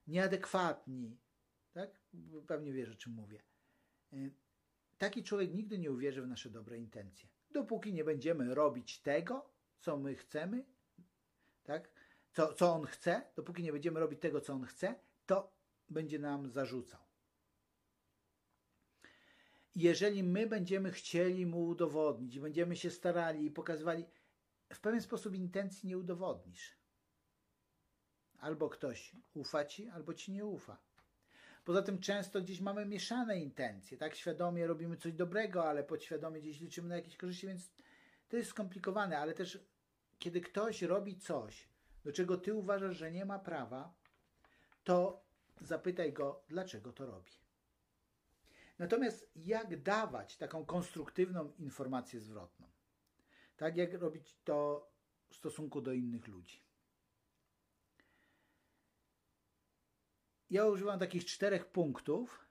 [0.07, 1.17] nieadekwatni.
[1.73, 1.99] Tak?
[2.47, 3.41] Pewnie wiesz, o czym mówię.
[4.13, 4.31] Y,
[4.97, 7.29] taki człowiek nigdy nie uwierzy w nasze dobre intencje.
[7.51, 10.65] Dopóki nie będziemy robić tego, co my chcemy,
[11.63, 11.89] tak?
[12.33, 15.51] co, co on chce, dopóki nie będziemy robić tego, co on chce, to
[15.89, 17.06] będzie nam zarzucał
[19.77, 24.05] jeżeli my będziemy chcieli mu udowodnić, będziemy się starali i pokazywali,
[24.73, 26.77] w pewien sposób intencji nie udowodnisz.
[28.39, 30.77] Albo ktoś ufa ci, albo ci nie ufa.
[31.65, 34.15] Poza tym często gdzieś mamy mieszane intencje, tak?
[34.15, 37.71] Świadomie robimy coś dobrego, ale podświadomie gdzieś liczymy na jakieś korzyści, więc
[38.29, 39.59] to jest skomplikowane, ale też
[40.19, 41.69] kiedy ktoś robi coś,
[42.03, 43.93] do czego ty uważasz, że nie ma prawa,
[44.83, 45.25] to
[45.61, 47.46] zapytaj go, dlaczego to robi.
[48.79, 52.67] Natomiast jak dawać taką konstruktywną informację zwrotną?
[53.57, 54.89] Tak jak robić to
[55.29, 56.63] w stosunku do innych ludzi?
[60.49, 62.47] Ja używam takich czterech punktów.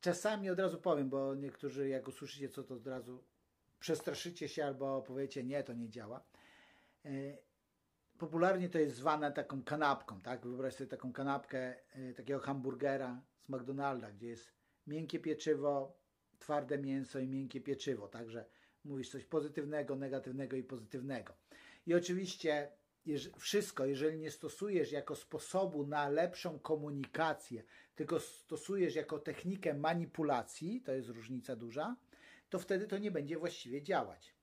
[0.00, 3.24] Czasami od razu powiem, bo niektórzy jak usłyszycie co to od razu
[3.80, 6.24] przestraszycie się albo powiecie nie, to nie działa.
[8.22, 10.46] Popularnie to jest zwane taką kanapką, tak?
[10.46, 14.52] Wyobraź sobie taką kanapkę e, takiego hamburgera z McDonalda, gdzie jest
[14.86, 15.98] miękkie pieczywo,
[16.38, 18.08] twarde mięso i miękkie pieczywo.
[18.08, 18.44] Także
[18.84, 21.34] mówisz coś pozytywnego, negatywnego i pozytywnego.
[21.86, 22.72] I oczywiście
[23.38, 27.62] wszystko, jeżeli nie stosujesz jako sposobu na lepszą komunikację,
[27.94, 31.96] tylko stosujesz jako technikę manipulacji, to jest różnica duża,
[32.50, 34.34] to wtedy to nie będzie właściwie działać.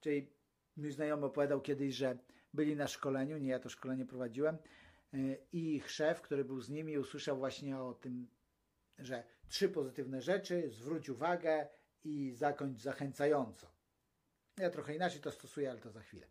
[0.00, 0.30] Czyli
[0.76, 2.18] mój znajomy opowiadał kiedyś, że
[2.54, 4.58] byli na szkoleniu, nie ja to szkolenie prowadziłem,
[5.14, 8.28] y, i ich szef, który był z nimi, usłyszał właśnie o tym
[9.00, 11.68] że trzy pozytywne rzeczy, zwróć uwagę
[12.04, 13.70] i zakończ zachęcająco.
[14.58, 16.26] Ja trochę inaczej to stosuję, ale to za chwilę.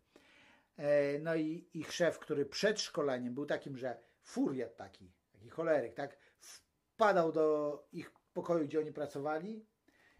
[0.76, 5.94] E, no i ich szef, który przed szkoleniem był takim, że furiat taki, taki choleryk,
[5.94, 9.66] tak, wpadał do ich pokoju, gdzie oni pracowali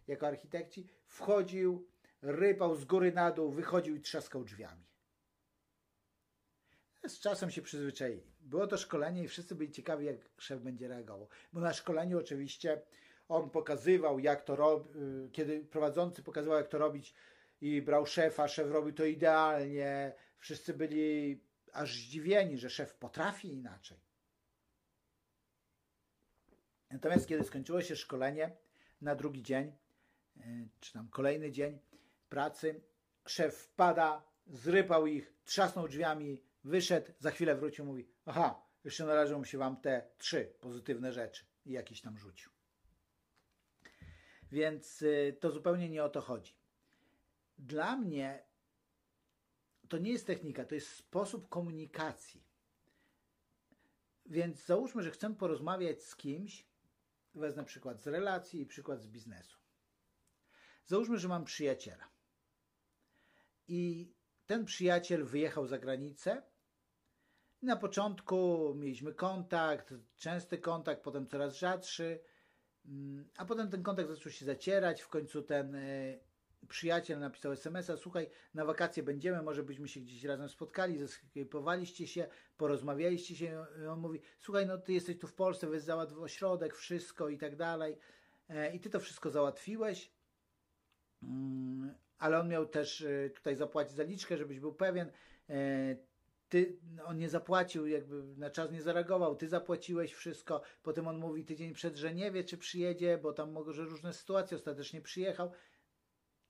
[0.07, 1.89] jako architekci, wchodził,
[2.23, 4.90] rypał z góry na dół, wychodził i trzaskał drzwiami.
[7.07, 8.23] Z czasem się przyzwyczaili.
[8.41, 11.29] Było to szkolenie i wszyscy byli ciekawi, jak szef będzie reagował.
[11.53, 12.83] Bo na szkoleniu oczywiście
[13.29, 17.15] on pokazywał, jak to robić, y, kiedy prowadzący pokazywał, jak to robić
[17.61, 20.13] i brał szefa, szef robił to idealnie.
[20.39, 21.41] Wszyscy byli
[21.73, 24.01] aż zdziwieni, że szef potrafi inaczej.
[26.91, 28.57] Natomiast kiedy skończyło się szkolenie,
[29.01, 29.73] na drugi dzień
[30.81, 31.79] czy tam kolejny dzień
[32.29, 32.81] pracy,
[33.27, 39.59] szef wpada, zrypał ich, trzasnął drzwiami, wyszedł, za chwilę wrócił, mówi, aha, jeszcze należą się
[39.59, 42.53] wam te trzy pozytywne rzeczy i jakiś tam rzucił.
[44.53, 46.55] Więc y, to zupełnie nie o to chodzi.
[47.59, 48.45] Dla mnie
[49.89, 52.45] to nie jest technika, to jest sposób komunikacji.
[54.27, 56.67] Więc załóżmy, że chcę porozmawiać z kimś,
[57.35, 59.59] wezmę przykład z relacji i przykład z biznesu.
[60.87, 62.11] Załóżmy, że mam przyjaciela.
[63.69, 64.13] I
[64.47, 66.43] ten przyjaciel wyjechał za granicę.
[67.63, 72.21] Na początku mieliśmy kontakt, częsty kontakt, potem coraz rzadszy,
[72.87, 75.03] mm, a potem ten kontakt zaczął się zacierać.
[75.03, 76.19] W końcu ten e,
[76.69, 82.29] przyjaciel napisał SMS-a: Słuchaj, na wakacje będziemy, może byśmy się gdzieś razem spotkali, zeskipowaliście się,
[82.57, 83.67] porozmawialiście się.
[83.83, 87.39] I on mówi: Słuchaj, no ty jesteś tu w Polsce, weź załatw ośrodek, wszystko i
[87.39, 87.97] tak dalej.
[88.49, 90.13] E, I ty to wszystko załatwiłeś.
[91.23, 95.13] Mm, ale on miał też e, tutaj zapłacić zaliczkę, żebyś był pewien.
[96.51, 100.63] Ty, on nie zapłacił, jakby na czas nie zareagował, ty zapłaciłeś wszystko.
[100.83, 104.57] Potem on mówi tydzień przed, że nie wie, czy przyjedzie, bo tam może różne sytuacje,
[104.57, 105.53] ostatecznie przyjechał.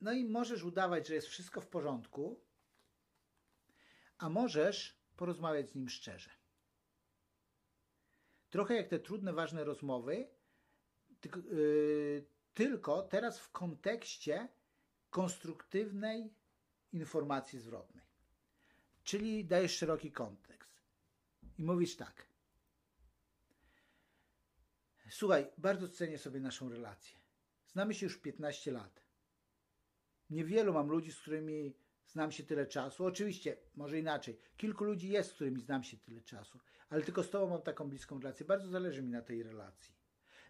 [0.01, 2.41] No i możesz udawać, że jest wszystko w porządku,
[4.19, 6.31] a możesz porozmawiać z nim szczerze.
[8.51, 10.29] Trochę jak te trudne, ważne rozmowy,
[11.21, 14.49] tylko, yy, tylko teraz w kontekście
[15.11, 16.35] konstruktywnej
[16.93, 18.10] informacji zwrotnej.
[19.05, 20.83] Czyli dajesz szeroki kontekst
[21.59, 22.27] i mówisz tak.
[25.11, 27.19] Słuchaj, bardzo cenię sobie naszą relację.
[27.67, 29.03] Znamy się już 15 lat.
[30.31, 31.75] Niewielu mam ludzi, z którymi
[32.07, 33.05] znam się tyle czasu.
[33.05, 34.39] Oczywiście, może inaczej.
[34.57, 36.59] Kilku ludzi jest, z którymi znam się tyle czasu,
[36.91, 38.47] ale tylko z Tobą mam taką bliską relację.
[38.47, 39.95] Bardzo zależy mi na tej relacji.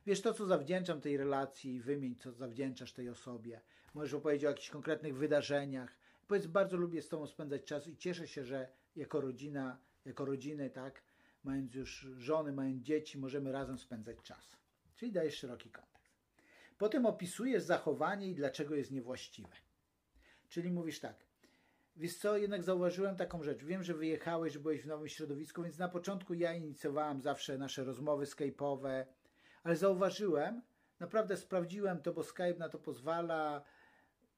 [0.07, 3.61] Wiesz to, co zawdzięczam tej relacji, wymień, co zawdzięczasz tej osobie.
[3.95, 5.99] Możesz opowiedzieć o jakichś konkretnych wydarzeniach.
[6.31, 10.71] Powiedz, bardzo lubię z Tobą spędzać czas i cieszę się, że jako rodzina, jako rodziny,
[10.71, 11.03] tak,
[11.45, 14.57] mając już żony, mając dzieci, możemy razem spędzać czas.
[14.97, 16.15] Czyli dajesz szeroki kontekst.
[16.79, 19.57] Potem opisujesz zachowanie i dlaczego jest niewłaściwe.
[20.49, 21.17] Czyli mówisz tak,
[21.97, 23.65] wiesz co, jednak zauważyłem taką rzecz.
[23.65, 27.85] Wiem, że wyjechałeś, że byłeś w nowym środowisku, więc na początku ja inicjowałam zawsze nasze
[27.85, 29.05] rozmowy skype'owe,
[29.63, 30.63] ale zauważyłem,
[31.01, 33.65] naprawdę sprawdziłem to, bo Skype na to pozwala,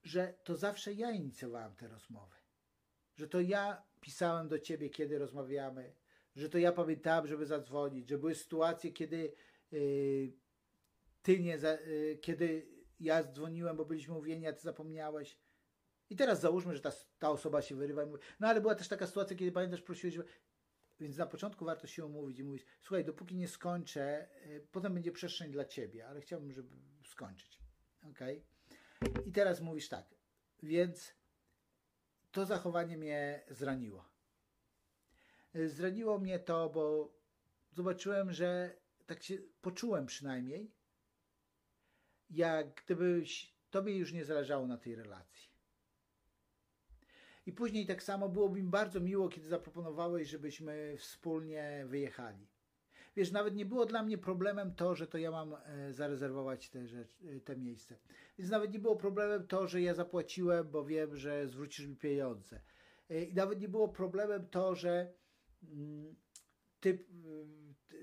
[0.02, 2.36] że to zawsze ja inicjowałem te rozmowy.
[3.14, 5.94] Że to ja pisałem do ciebie, kiedy rozmawiamy,
[6.36, 9.34] że to ja pamiętałem, żeby zadzwonić, że były sytuacje, kiedy
[9.70, 10.32] yy,
[11.22, 12.68] ty nie, za, yy, kiedy
[13.00, 15.38] ja dzwoniłem, bo byliśmy mówieni, a ty zapomniałeś.
[16.10, 18.88] I teraz załóżmy, że ta, ta osoba się wyrywa i mówi, no ale była też
[18.88, 20.28] taka sytuacja, kiedy pamiętasz, prosiłeś, żeby...
[21.00, 25.12] Więc na początku warto się umówić i mówić, słuchaj, dopóki nie skończę, y, potem będzie
[25.12, 27.60] przestrzeń dla ciebie, ale chciałbym, żeby skończyć.
[28.02, 28.18] ok?
[29.26, 30.06] I teraz mówisz tak,
[30.62, 31.14] więc
[32.32, 34.04] to zachowanie mnie zraniło.
[35.54, 37.14] Zraniło mnie to, bo
[37.70, 40.70] zobaczyłem, że tak się poczułem przynajmniej,
[42.30, 45.52] jak gdybyś tobie już nie zależało na tej relacji.
[47.46, 52.48] I później tak samo byłoby mi bardzo miło, kiedy zaproponowałeś, żebyśmy wspólnie wyjechali.
[53.16, 56.86] Wiesz, nawet nie było dla mnie problemem to, że to ja mam e, zarezerwować te,
[56.88, 57.98] rzecz, te miejsce.
[58.38, 62.60] Więc nawet nie było problemem to, że ja zapłaciłem, bo wiem, że zwrócisz mi pieniądze.
[63.10, 65.12] E, I nawet nie było problemem to, że
[65.62, 66.16] mm,
[66.80, 68.02] ty, e,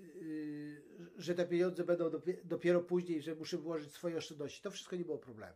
[1.16, 2.12] że te pieniądze będą
[2.44, 4.62] dopiero później, że muszę włożyć swoje oszczędności.
[4.62, 5.56] To wszystko nie było problemem.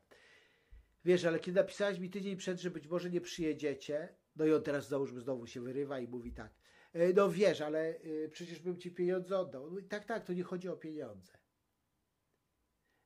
[1.06, 4.64] Wiesz, ale kiedy napisałeś mi tydzień przed, że być może nie przyjedziecie, no i on
[4.64, 6.63] teraz załóżmy znowu się wyrywa i mówi tak, e,
[7.16, 9.72] no wiesz, ale e, przecież bym ci pieniądze oddał.
[9.72, 11.38] Mówi, tak, tak, to nie chodzi o pieniądze.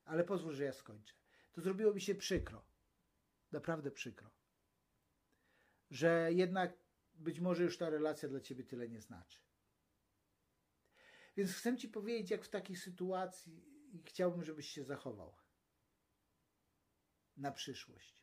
[0.04, 1.14] Ale pozwól, że ja skończę.
[1.52, 2.66] To zrobiło mi się przykro.
[3.52, 4.32] Naprawdę przykro.
[5.90, 6.78] Że jednak
[7.14, 9.40] być może już ta relacja dla ciebie tyle nie znaczy.
[11.38, 13.66] Więc chcę ci powiedzieć, jak w takiej sytuacji
[14.06, 15.38] chciałbym, żebyś się zachował
[17.38, 18.17] na przyszłość.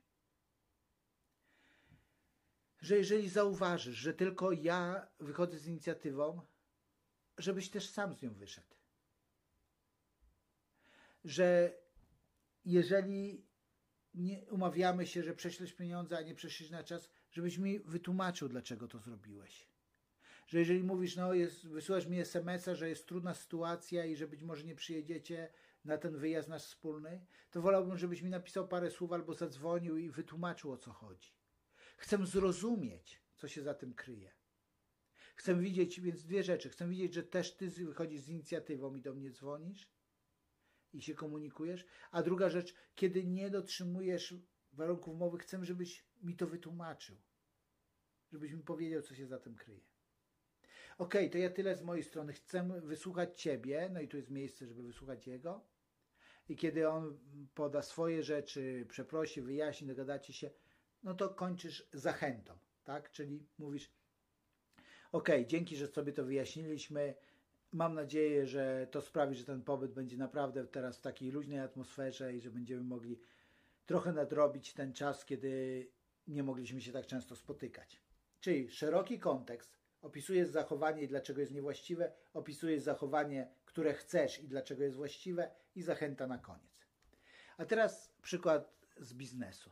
[2.84, 6.40] Że jeżeli zauważysz, że tylko ja wychodzę z inicjatywą,
[7.38, 8.74] żebyś też sam z nią wyszedł.
[11.24, 11.78] Że
[12.64, 13.46] jeżeli
[14.50, 18.98] umawiamy się, że prześlesz pieniądze, a nie prześlesz na czas, żebyś mi wytłumaczył, dlaczego to
[18.98, 19.68] zrobiłeś.
[20.46, 24.42] Że jeżeli mówisz, no jest, wysyłasz mi SMS-a, że jest trudna sytuacja i że być
[24.42, 25.52] może nie przyjedziecie,
[25.84, 30.10] na ten wyjazd nasz wspólny, to wolałbym, żebyś mi napisał parę słów albo zadzwonił i
[30.10, 31.43] wytłumaczył o co chodzi.
[31.96, 34.32] Chcę zrozumieć, co się za tym kryje.
[35.34, 36.68] Chcę widzieć, więc dwie rzeczy.
[36.68, 39.94] Chcę widzieć, że też ty wychodzisz z inicjatywą i do mnie dzwonisz.
[40.92, 41.86] i się komunikujesz.
[42.10, 44.34] A druga rzecz, kiedy nie dotrzymujesz
[44.72, 47.16] warunków umowy, chcę, żebyś mi to wytłumaczył.
[48.32, 49.84] Żebyś mi powiedział, co się za tym kryje.
[50.98, 52.32] Ok, to ja tyle z mojej strony.
[52.32, 55.66] Chcę wysłuchać Ciebie, no i tu jest miejsce, żeby wysłuchać Jego.
[56.48, 57.18] I kiedy On
[57.54, 60.50] poda swoje rzeczy, przeprosi, wyjaśni, dogadacie się,
[61.04, 63.10] no to kończysz zachętą, tak?
[63.10, 63.90] Czyli mówisz,
[65.12, 67.14] ok, dzięki, że sobie to wyjaśniliśmy,
[67.72, 72.34] mam nadzieję, że to sprawi, że ten pobyt będzie naprawdę teraz w takiej luźnej atmosferze
[72.34, 73.20] i że będziemy mogli
[73.86, 75.86] trochę nadrobić ten czas, kiedy
[76.26, 78.00] nie mogliśmy się tak często spotykać.
[78.40, 84.82] Czyli szeroki kontekst, opisujesz zachowanie i dlaczego jest niewłaściwe, opisujesz zachowanie, które chcesz i dlaczego
[84.82, 86.86] jest właściwe i zachęta na koniec.
[87.56, 89.70] A teraz przykład z biznesu.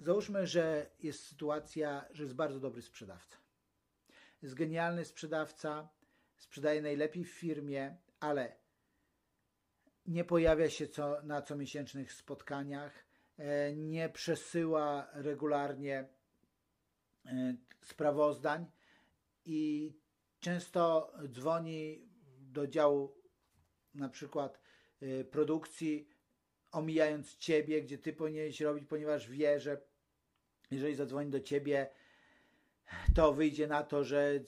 [0.00, 3.36] Załóżmy, że jest sytuacja, że jest bardzo dobry sprzedawca.
[4.42, 5.88] Jest genialny sprzedawca,
[6.36, 8.56] sprzedaje najlepiej w firmie, ale
[10.06, 16.08] nie pojawia się co, na comiesięcznych spotkaniach, e, nie przesyła regularnie
[17.26, 18.66] e, sprawozdań
[19.44, 19.92] i
[20.40, 22.08] często dzwoni
[22.40, 23.22] do działu
[23.94, 24.60] na przykład
[25.00, 26.08] e, produkcji,
[26.74, 29.80] omijając ciebie, gdzie ty powinieneś robić, ponieważ wie, że
[30.70, 31.90] jeżeli zadzwoni do ciebie,
[33.14, 34.40] to wyjdzie na to, że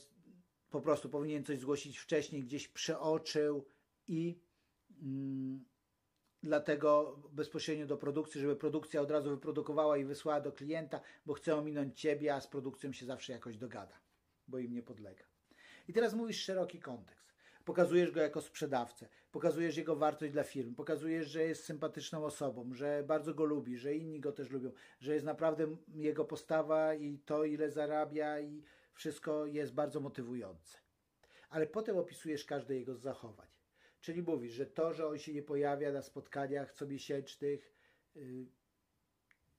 [0.71, 3.65] po prostu powinien coś zgłosić wcześniej, gdzieś przeoczył
[4.09, 4.39] i
[5.03, 5.65] mm,
[6.43, 11.57] dlatego bezpośrednio do produkcji, żeby produkcja od razu wyprodukowała i wysłała do klienta, bo chce
[11.57, 14.01] ominąć ciebie, a z produkcją się zawsze jakoś dogada,
[14.49, 15.25] bo im nie podlega.
[15.89, 17.16] I teraz mówisz szeroki kontekst.
[17.67, 23.05] Pokazujesz go jako sprzedawcę, pokazujesz jego wartość dla firmy, pokazujesz, że jest sympatyczną osobą, że
[23.07, 27.45] bardzo go lubi, że inni go też lubią, że jest naprawdę jego postawa i to,
[27.45, 28.63] ile zarabia, i
[28.95, 30.79] wszystko jest bardzo motywujące.
[31.49, 33.49] Ale potem opisujesz każde jego z zachowań.
[34.01, 37.75] Czyli mówisz, że to, że on się nie pojawia na spotkaniach comiesięcznych,
[38.17, 38.47] y,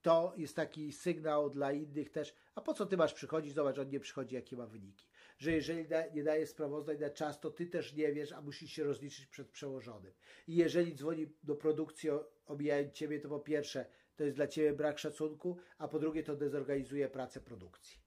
[0.02, 2.36] to jest taki sygnał dla innych też.
[2.56, 3.54] A po co ty masz przychodzić?
[3.54, 7.40] Zobacz, on nie przychodzi, jakie ma wyniki że jeżeli da, nie daje sprawozdań na czas,
[7.40, 10.14] to ty też nie wiesz, a musisz się rozliczyć przed przełożonym.
[10.48, 12.10] I jeżeli dzwoni do produkcji,
[12.46, 13.86] obijając ciebie, to po pierwsze,
[14.16, 18.00] to jest dla ciebie brak szacunku, a po drugie, to dezorganizuje pracę produkcji.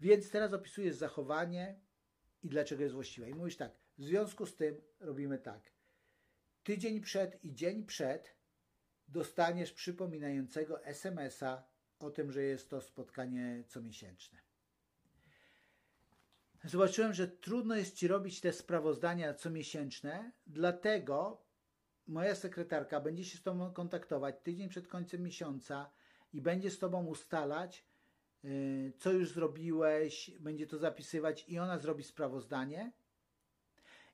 [0.00, 1.80] Więc teraz opisujesz zachowanie
[2.42, 3.30] i dlaczego jest właściwe.
[3.30, 5.72] I mówisz tak, w związku z tym robimy tak.
[6.62, 8.36] Tydzień przed i dzień przed
[9.08, 14.47] dostaniesz przypominającego SMS-a o tym, że jest to spotkanie comiesięczne
[16.68, 21.42] zobaczyłem, że trudno jest Ci robić te sprawozdania comiesięczne, dlatego
[22.06, 25.90] moja sekretarka będzie się z Tobą kontaktować tydzień przed końcem miesiąca
[26.32, 27.84] i będzie z Tobą ustalać,
[28.44, 32.92] y, co już zrobiłeś, będzie to zapisywać i ona zrobi sprawozdanie.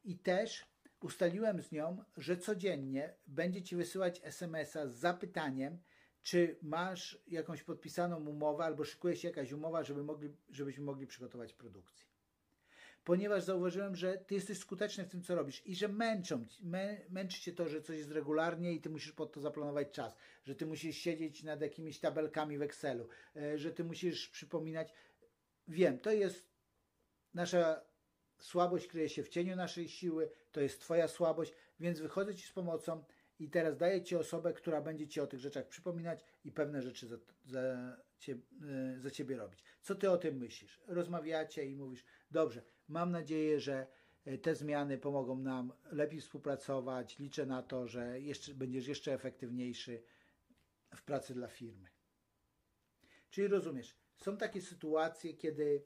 [0.05, 0.67] I też
[1.01, 5.79] ustaliłem z nią, że codziennie będzie Ci wysyłać SMS-a z zapytaniem,
[6.23, 11.53] czy masz jakąś podpisaną umowę albo szykuje się jakaś umowa, żeby mogli, żebyśmy mogli przygotować
[11.53, 12.14] produkcję
[13.05, 17.41] ponieważ zauważyłem, że ty jesteś skuteczny w tym, co robisz i że męczą, mę, męczy
[17.41, 20.67] cię to, że coś jest regularnie i ty musisz pod to zaplanować czas, że ty
[20.67, 24.93] musisz siedzieć nad jakimiś tabelkami w Excelu, e, że ty musisz przypominać.
[25.69, 26.49] Wiem, to jest
[27.35, 27.85] nasza
[28.39, 32.53] słabość, kryje się w cieniu naszej siły, to jest twoja słabość, więc wychodzę ci z
[32.53, 33.05] pomocą
[33.39, 37.07] i teraz daję ci osobę, która będzie ci o tych rzeczach przypominać i pewne rzeczy
[37.09, 37.61] za, za,
[38.19, 38.39] cie,
[38.95, 39.63] e, za ciebie robić.
[39.83, 40.81] Co ty o tym myślisz?
[40.87, 43.87] Rozmawiacie i mówisz, dobrze, Mam nadzieję, że
[44.25, 47.19] e, te zmiany pomogą nam lepiej współpracować.
[47.19, 50.03] Liczę na to, że jeszcze, będziesz jeszcze efektywniejszy
[50.95, 51.89] w pracy dla firmy.
[53.31, 55.85] Czyli rozumiesz, są takie sytuacje, kiedy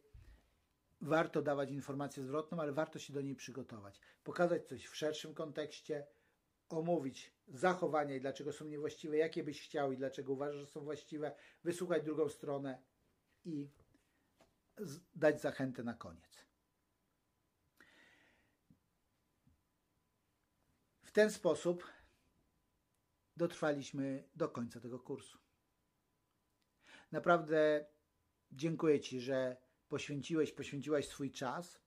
[1.01, 4.01] warto dawać informację zwrotną, ale warto się do niej przygotować.
[4.25, 6.07] Pokazać coś w szerszym kontekście,
[6.69, 11.35] omówić zachowania i dlaczego są niewłaściwe, jakie byś chciał i dlaczego uważasz, że są właściwe,
[11.65, 12.83] wysłuchać drugą stronę
[13.45, 13.71] i
[15.15, 16.48] dać zachętę na koniec.
[21.09, 21.87] W ten sposób
[23.37, 25.39] dotrwaliśmy do końca tego kursu.
[27.13, 27.87] Naprawdę
[28.53, 29.57] dziękuję Ci, że
[29.89, 31.81] poświęciłeś, poświęciłaś swój czas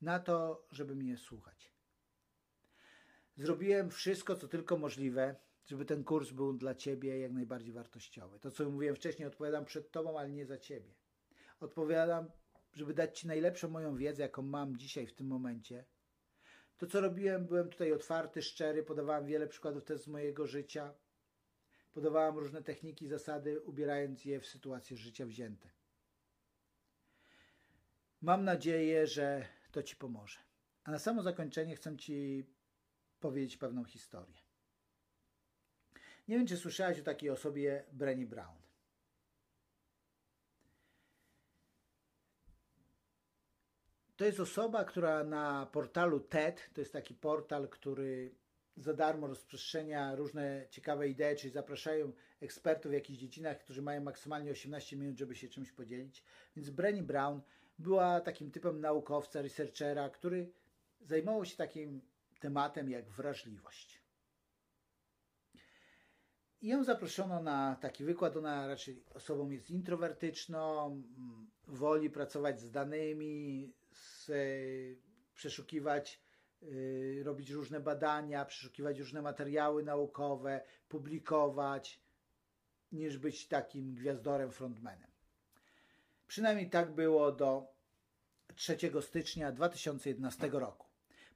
[0.00, 1.72] na to, żeby mnie słuchać.
[3.36, 8.38] Zrobiłem wszystko, co tylko możliwe, żeby ten kurs był dla Ciebie jak najbardziej wartościowy.
[8.38, 10.94] To, co mówiłem wcześniej, odpowiadam przed Tobą, ale nie za Ciebie.
[11.60, 12.30] Odpowiadam,
[12.72, 15.84] żeby dać Ci najlepszą moją wiedzę, jaką mam dzisiaj w tym momencie,
[16.78, 20.94] to, co robiłem, byłem tutaj otwarty, szczery, podawałem wiele przykładów też z mojego życia.
[21.92, 25.70] Podawałem różne techniki, zasady, ubierając je w sytuacje życia wzięte.
[28.20, 30.38] Mam nadzieję, że to Ci pomoże.
[30.84, 32.46] A na samo zakończenie chcę Ci
[33.20, 34.36] powiedzieć pewną historię.
[36.28, 38.63] Nie wiem, czy słyszałeś o takiej osobie Brenny Brown.
[44.16, 48.34] To jest osoba, która na portalu TED, to jest taki portal, który
[48.76, 54.50] za darmo rozprzestrzenia różne ciekawe idee, czyli zapraszają ekspertów w jakichś dziedzinach, którzy mają maksymalnie
[54.50, 56.24] 18 minut, żeby się czymś podzielić.
[56.56, 57.40] Więc Brenny Brown
[57.78, 60.52] była takim typem naukowca, researchera, który
[61.00, 62.00] zajmował się takim
[62.40, 64.03] tematem jak wrażliwość.
[66.64, 68.36] I ją zaproszono na taki wykład.
[68.36, 71.02] Ona raczej osobą jest introwertyczną,
[71.66, 74.30] woli pracować z danymi, z,
[75.34, 76.20] przeszukiwać,
[76.62, 82.00] y, robić różne badania, przeszukiwać różne materiały naukowe, publikować,
[82.92, 85.10] niż być takim gwiazdorem, frontmanem.
[86.26, 87.66] Przynajmniej tak było do
[88.54, 90.86] 3 stycznia 2011 roku.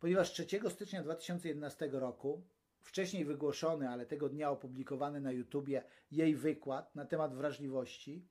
[0.00, 2.42] Ponieważ 3 stycznia 2011 roku
[2.88, 8.28] wcześniej wygłoszony, ale tego dnia opublikowany na YouTubie jej wykład na temat wrażliwości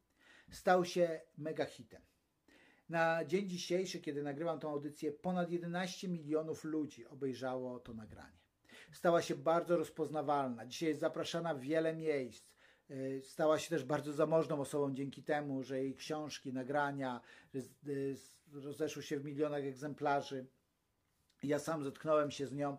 [0.51, 2.01] stał się mega hitem.
[2.89, 8.37] Na dzień dzisiejszy, kiedy nagrywam tą audycję, ponad 11 milionów ludzi obejrzało to nagranie.
[8.91, 10.65] Stała się bardzo rozpoznawalna.
[10.65, 12.53] Dzisiaj jest zapraszana w wiele miejsc.
[12.91, 17.21] Y, stała się też bardzo zamożną osobą dzięki temu, że jej książki, nagrania
[17.55, 18.15] y,
[18.53, 20.47] rozeszły się w milionach egzemplarzy.
[21.43, 22.77] Ja sam zetknąłem się z nią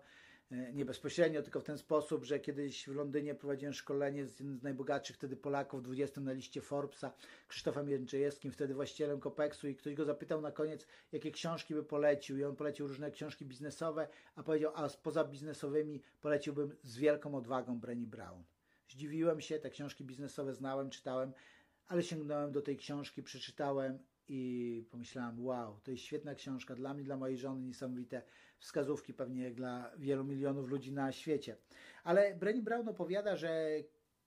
[0.50, 4.62] nie bezpośrednio, tylko w ten sposób, że kiedyś w Londynie prowadziłem szkolenie z jednym z
[4.62, 7.12] najbogatszych wtedy Polaków, 20 na liście Forbesa,
[7.48, 12.38] Krzysztofem Jędrzejewskim, wtedy właścicielem Kopeksu i ktoś go zapytał na koniec, jakie książki by polecił
[12.38, 17.80] i on polecił różne książki biznesowe, a powiedział, a poza biznesowymi poleciłbym z wielką odwagą
[17.80, 18.42] Brenny Brown.
[18.88, 21.32] Zdziwiłem się, te książki biznesowe znałem, czytałem,
[21.86, 27.04] ale sięgnąłem do tej książki, przeczytałem i pomyślałem, wow, to jest świetna książka dla mnie,
[27.04, 28.22] dla mojej żony, niesamowite
[28.58, 31.56] wskazówki pewnie dla wielu milionów ludzi na świecie.
[32.04, 33.68] Ale Brenny Brown opowiada, że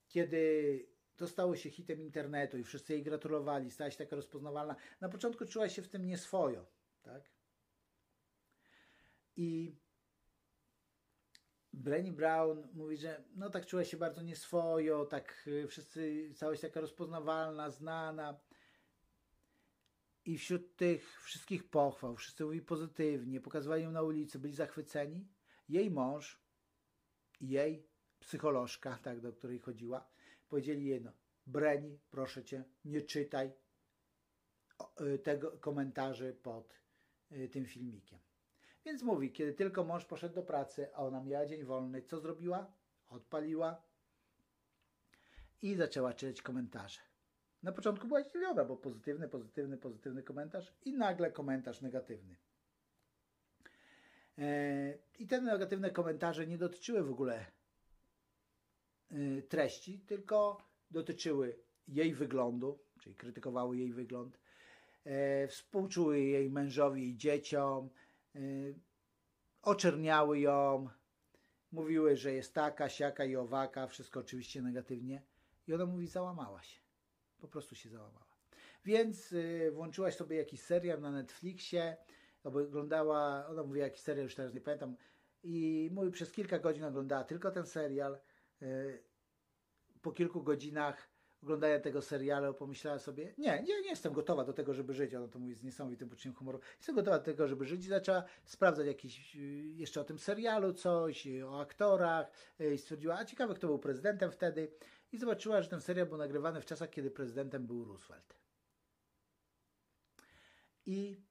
[0.08, 5.10] kiedy to stało się hitem internetu i wszyscy jej gratulowali, stała się taka rozpoznawalna, na
[5.10, 6.66] początku czuła się w tym nieswojo,
[7.02, 7.32] tak?
[9.36, 9.76] I
[11.74, 16.82] Brenny Brown mówi, że no tak czuła się bardzo nieswojo, tak y, wszyscy, całość taka
[16.82, 18.40] rozpoznawalna, znana.
[20.26, 25.28] I wśród tych wszystkich pochwał, wszyscy mówili pozytywnie, pokazywali ją na ulicy, byli zachwyceni.
[25.70, 26.42] Jej mąż
[27.40, 27.88] i jej
[28.20, 30.08] psycholożka, tak, do której chodziła,
[30.50, 31.12] powiedzieli jedno:
[31.48, 33.52] Breni, proszę cię, nie czytaj
[35.02, 36.82] y, tego komentarzy pod
[37.32, 38.20] y, tym filmikiem.
[38.86, 42.74] Więc mówi, kiedy tylko mąż poszedł do pracy, a ona miała dzień wolny, co zrobiła?
[43.10, 43.82] Odpaliła
[45.62, 47.11] i zaczęła czytać komentarze.
[47.64, 52.36] Na początku była zdziwiona, bo pozytywny, pozytywny, pozytywny komentarz i nagle komentarz negatywny.
[54.38, 57.46] E, I te negatywne komentarze nie dotyczyły w ogóle
[59.12, 60.58] e, treści, tylko
[60.92, 64.40] dotyczyły jej wyglądu, czyli krytykowały jej wygląd,
[65.04, 67.90] e, współczuły jej mężowi i dzieciom,
[69.62, 70.90] oczerniały ją,
[71.72, 75.22] mówiły, że jest taka, siaka i owaka, wszystko oczywiście negatywnie.
[75.68, 76.81] I ona mówi, załamała się.
[77.42, 78.32] Po prostu się załamała.
[78.86, 81.98] Więc y, włączyłaś sobie jakiś serial na Netflixie,
[82.44, 84.96] oglądała, ona mówiła jakiś serial, już teraz nie pamiętam,
[85.44, 88.20] i mówi, przez kilka godzin oglądała tylko ten serial.
[88.62, 89.04] Y,
[90.02, 91.12] po kilku godzinach
[91.44, 95.16] oglądania tego serialu pomyślała sobie, nie, nie, nie jestem gotowa do tego, żeby żyć.
[95.16, 96.60] Ona to mówi z niesamowitym poczuciem humoru.
[96.78, 99.40] Jestem gotowa do tego, żeby żyć i zaczęła sprawdzać jakiś, y,
[99.76, 102.32] jeszcze o tym serialu coś, o aktorach
[102.74, 104.72] i stwierdziła, a ciekawe, kto był prezydentem wtedy
[105.12, 108.40] i zobaczyła, że ten serial był nagrywany w czasach, kiedy prezydentem był Roosevelt.
[110.86, 111.22] I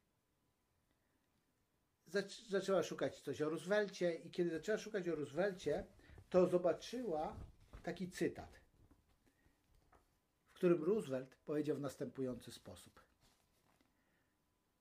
[2.48, 5.86] zaczęła szukać coś o Roosevelcie i kiedy zaczęła szukać o Roosevelcie,
[6.30, 7.36] to zobaczyła
[7.82, 8.60] taki cytat,
[10.50, 13.00] w którym Roosevelt powiedział w następujący sposób.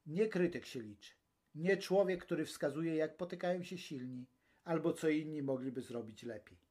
[0.06, 1.14] Nie krytyk się liczy,
[1.56, 4.26] nie człowiek, który wskazuje, jak potykają się silni,
[4.64, 6.69] albo co inni mogliby zrobić lepiej.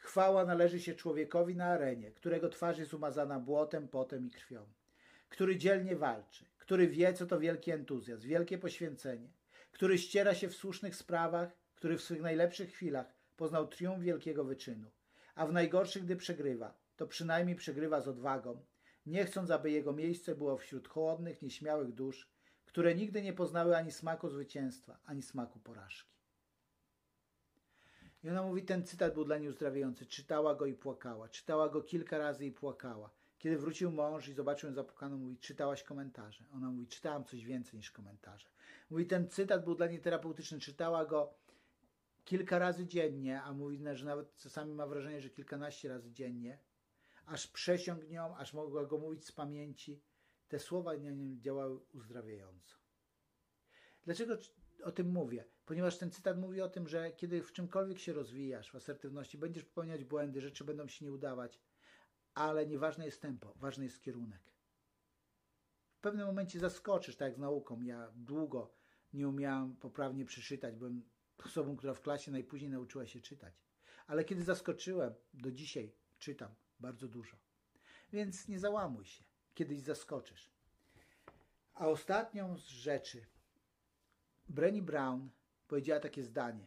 [0.00, 4.66] Chwała należy się człowiekowi na arenie, którego twarz jest umazana błotem, potem i krwią,
[5.28, 9.32] który dzielnie walczy, który wie, co to wielki entuzjazm, wielkie poświęcenie,
[9.72, 14.90] który ściera się w słusznych sprawach, który w swych najlepszych chwilach poznał triumf wielkiego wyczynu,
[15.34, 18.64] a w najgorszych, gdy przegrywa, to przynajmniej przegrywa z odwagą,
[19.06, 22.30] nie chcąc, aby jego miejsce było wśród chłodnych, nieśmiałych dusz,
[22.66, 26.19] które nigdy nie poznały ani smaku zwycięstwa, ani smaku porażki.
[28.24, 30.06] I ona mówi, ten cytat był dla niej uzdrawiający.
[30.06, 31.28] Czytała go i płakała.
[31.28, 33.10] Czytała go kilka razy i płakała.
[33.38, 36.44] Kiedy wrócił mąż i zobaczył ją zapłakaną, mówi, czytałaś komentarze.
[36.52, 38.48] Ona mówi, czytałam coś więcej niż komentarze.
[38.90, 40.58] Mówi, ten cytat był dla niej terapeutyczny.
[40.58, 41.34] Czytała go
[42.24, 46.58] kilka razy dziennie, a mówi, że nawet czasami ma wrażenie, że kilkanaście razy dziennie,
[47.26, 50.00] aż przesiągnią, aż mogła go mówić z pamięci,
[50.48, 52.76] te słowa na nim działały uzdrawiająco.
[54.04, 54.36] Dlaczego
[54.82, 55.44] o tym mówię?
[55.66, 59.64] Ponieważ ten cytat mówi o tym, że kiedy w czymkolwiek się rozwijasz, w asertywności, będziesz
[59.64, 61.60] popełniać błędy, rzeczy będą się nie udawać,
[62.34, 64.52] ale nieważne jest tempo, ważny jest kierunek.
[65.94, 67.80] W pewnym momencie zaskoczysz, tak jak z nauką.
[67.80, 68.74] Ja długo
[69.12, 71.02] nie umiałam poprawnie przeczytać, byłem
[71.44, 73.54] osobą, która w klasie najpóźniej nauczyła się czytać.
[74.06, 77.36] Ale kiedy zaskoczyłem, do dzisiaj czytam bardzo dużo.
[78.12, 79.24] Więc nie załamuj się,
[79.54, 80.50] kiedyś zaskoczysz.
[81.74, 83.26] A ostatnią z rzeczy,
[84.50, 85.30] Brené Brown
[85.68, 86.66] powiedziała takie zdanie,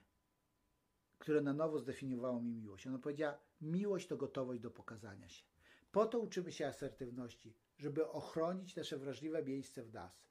[1.20, 2.88] które na nowo zdefiniowało mi miłość.
[2.88, 5.44] Ona powiedziała: Miłość to gotowość do pokazania się.
[5.92, 10.24] Po to uczymy się asertywności, żeby ochronić nasze wrażliwe miejsce w nas.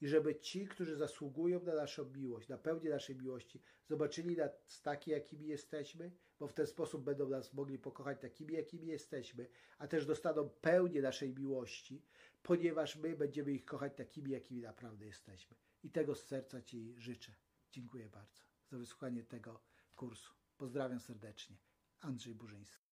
[0.00, 5.12] I żeby ci, którzy zasługują na naszą miłość, na pełnię naszej miłości, zobaczyli nas takie,
[5.12, 9.48] jakimi jesteśmy, bo w ten sposób będą nas mogli pokochać takimi, jakimi jesteśmy,
[9.78, 12.02] a też dostaną pełnię naszej miłości,
[12.42, 15.56] ponieważ my będziemy ich kochać takimi, jakimi naprawdę jesteśmy.
[15.82, 17.34] I tego z serca Ci życzę.
[17.70, 19.60] Dziękuję bardzo za wysłuchanie tego
[19.94, 20.32] kursu.
[20.56, 21.56] Pozdrawiam serdecznie.
[22.00, 22.87] Andrzej Burzyński.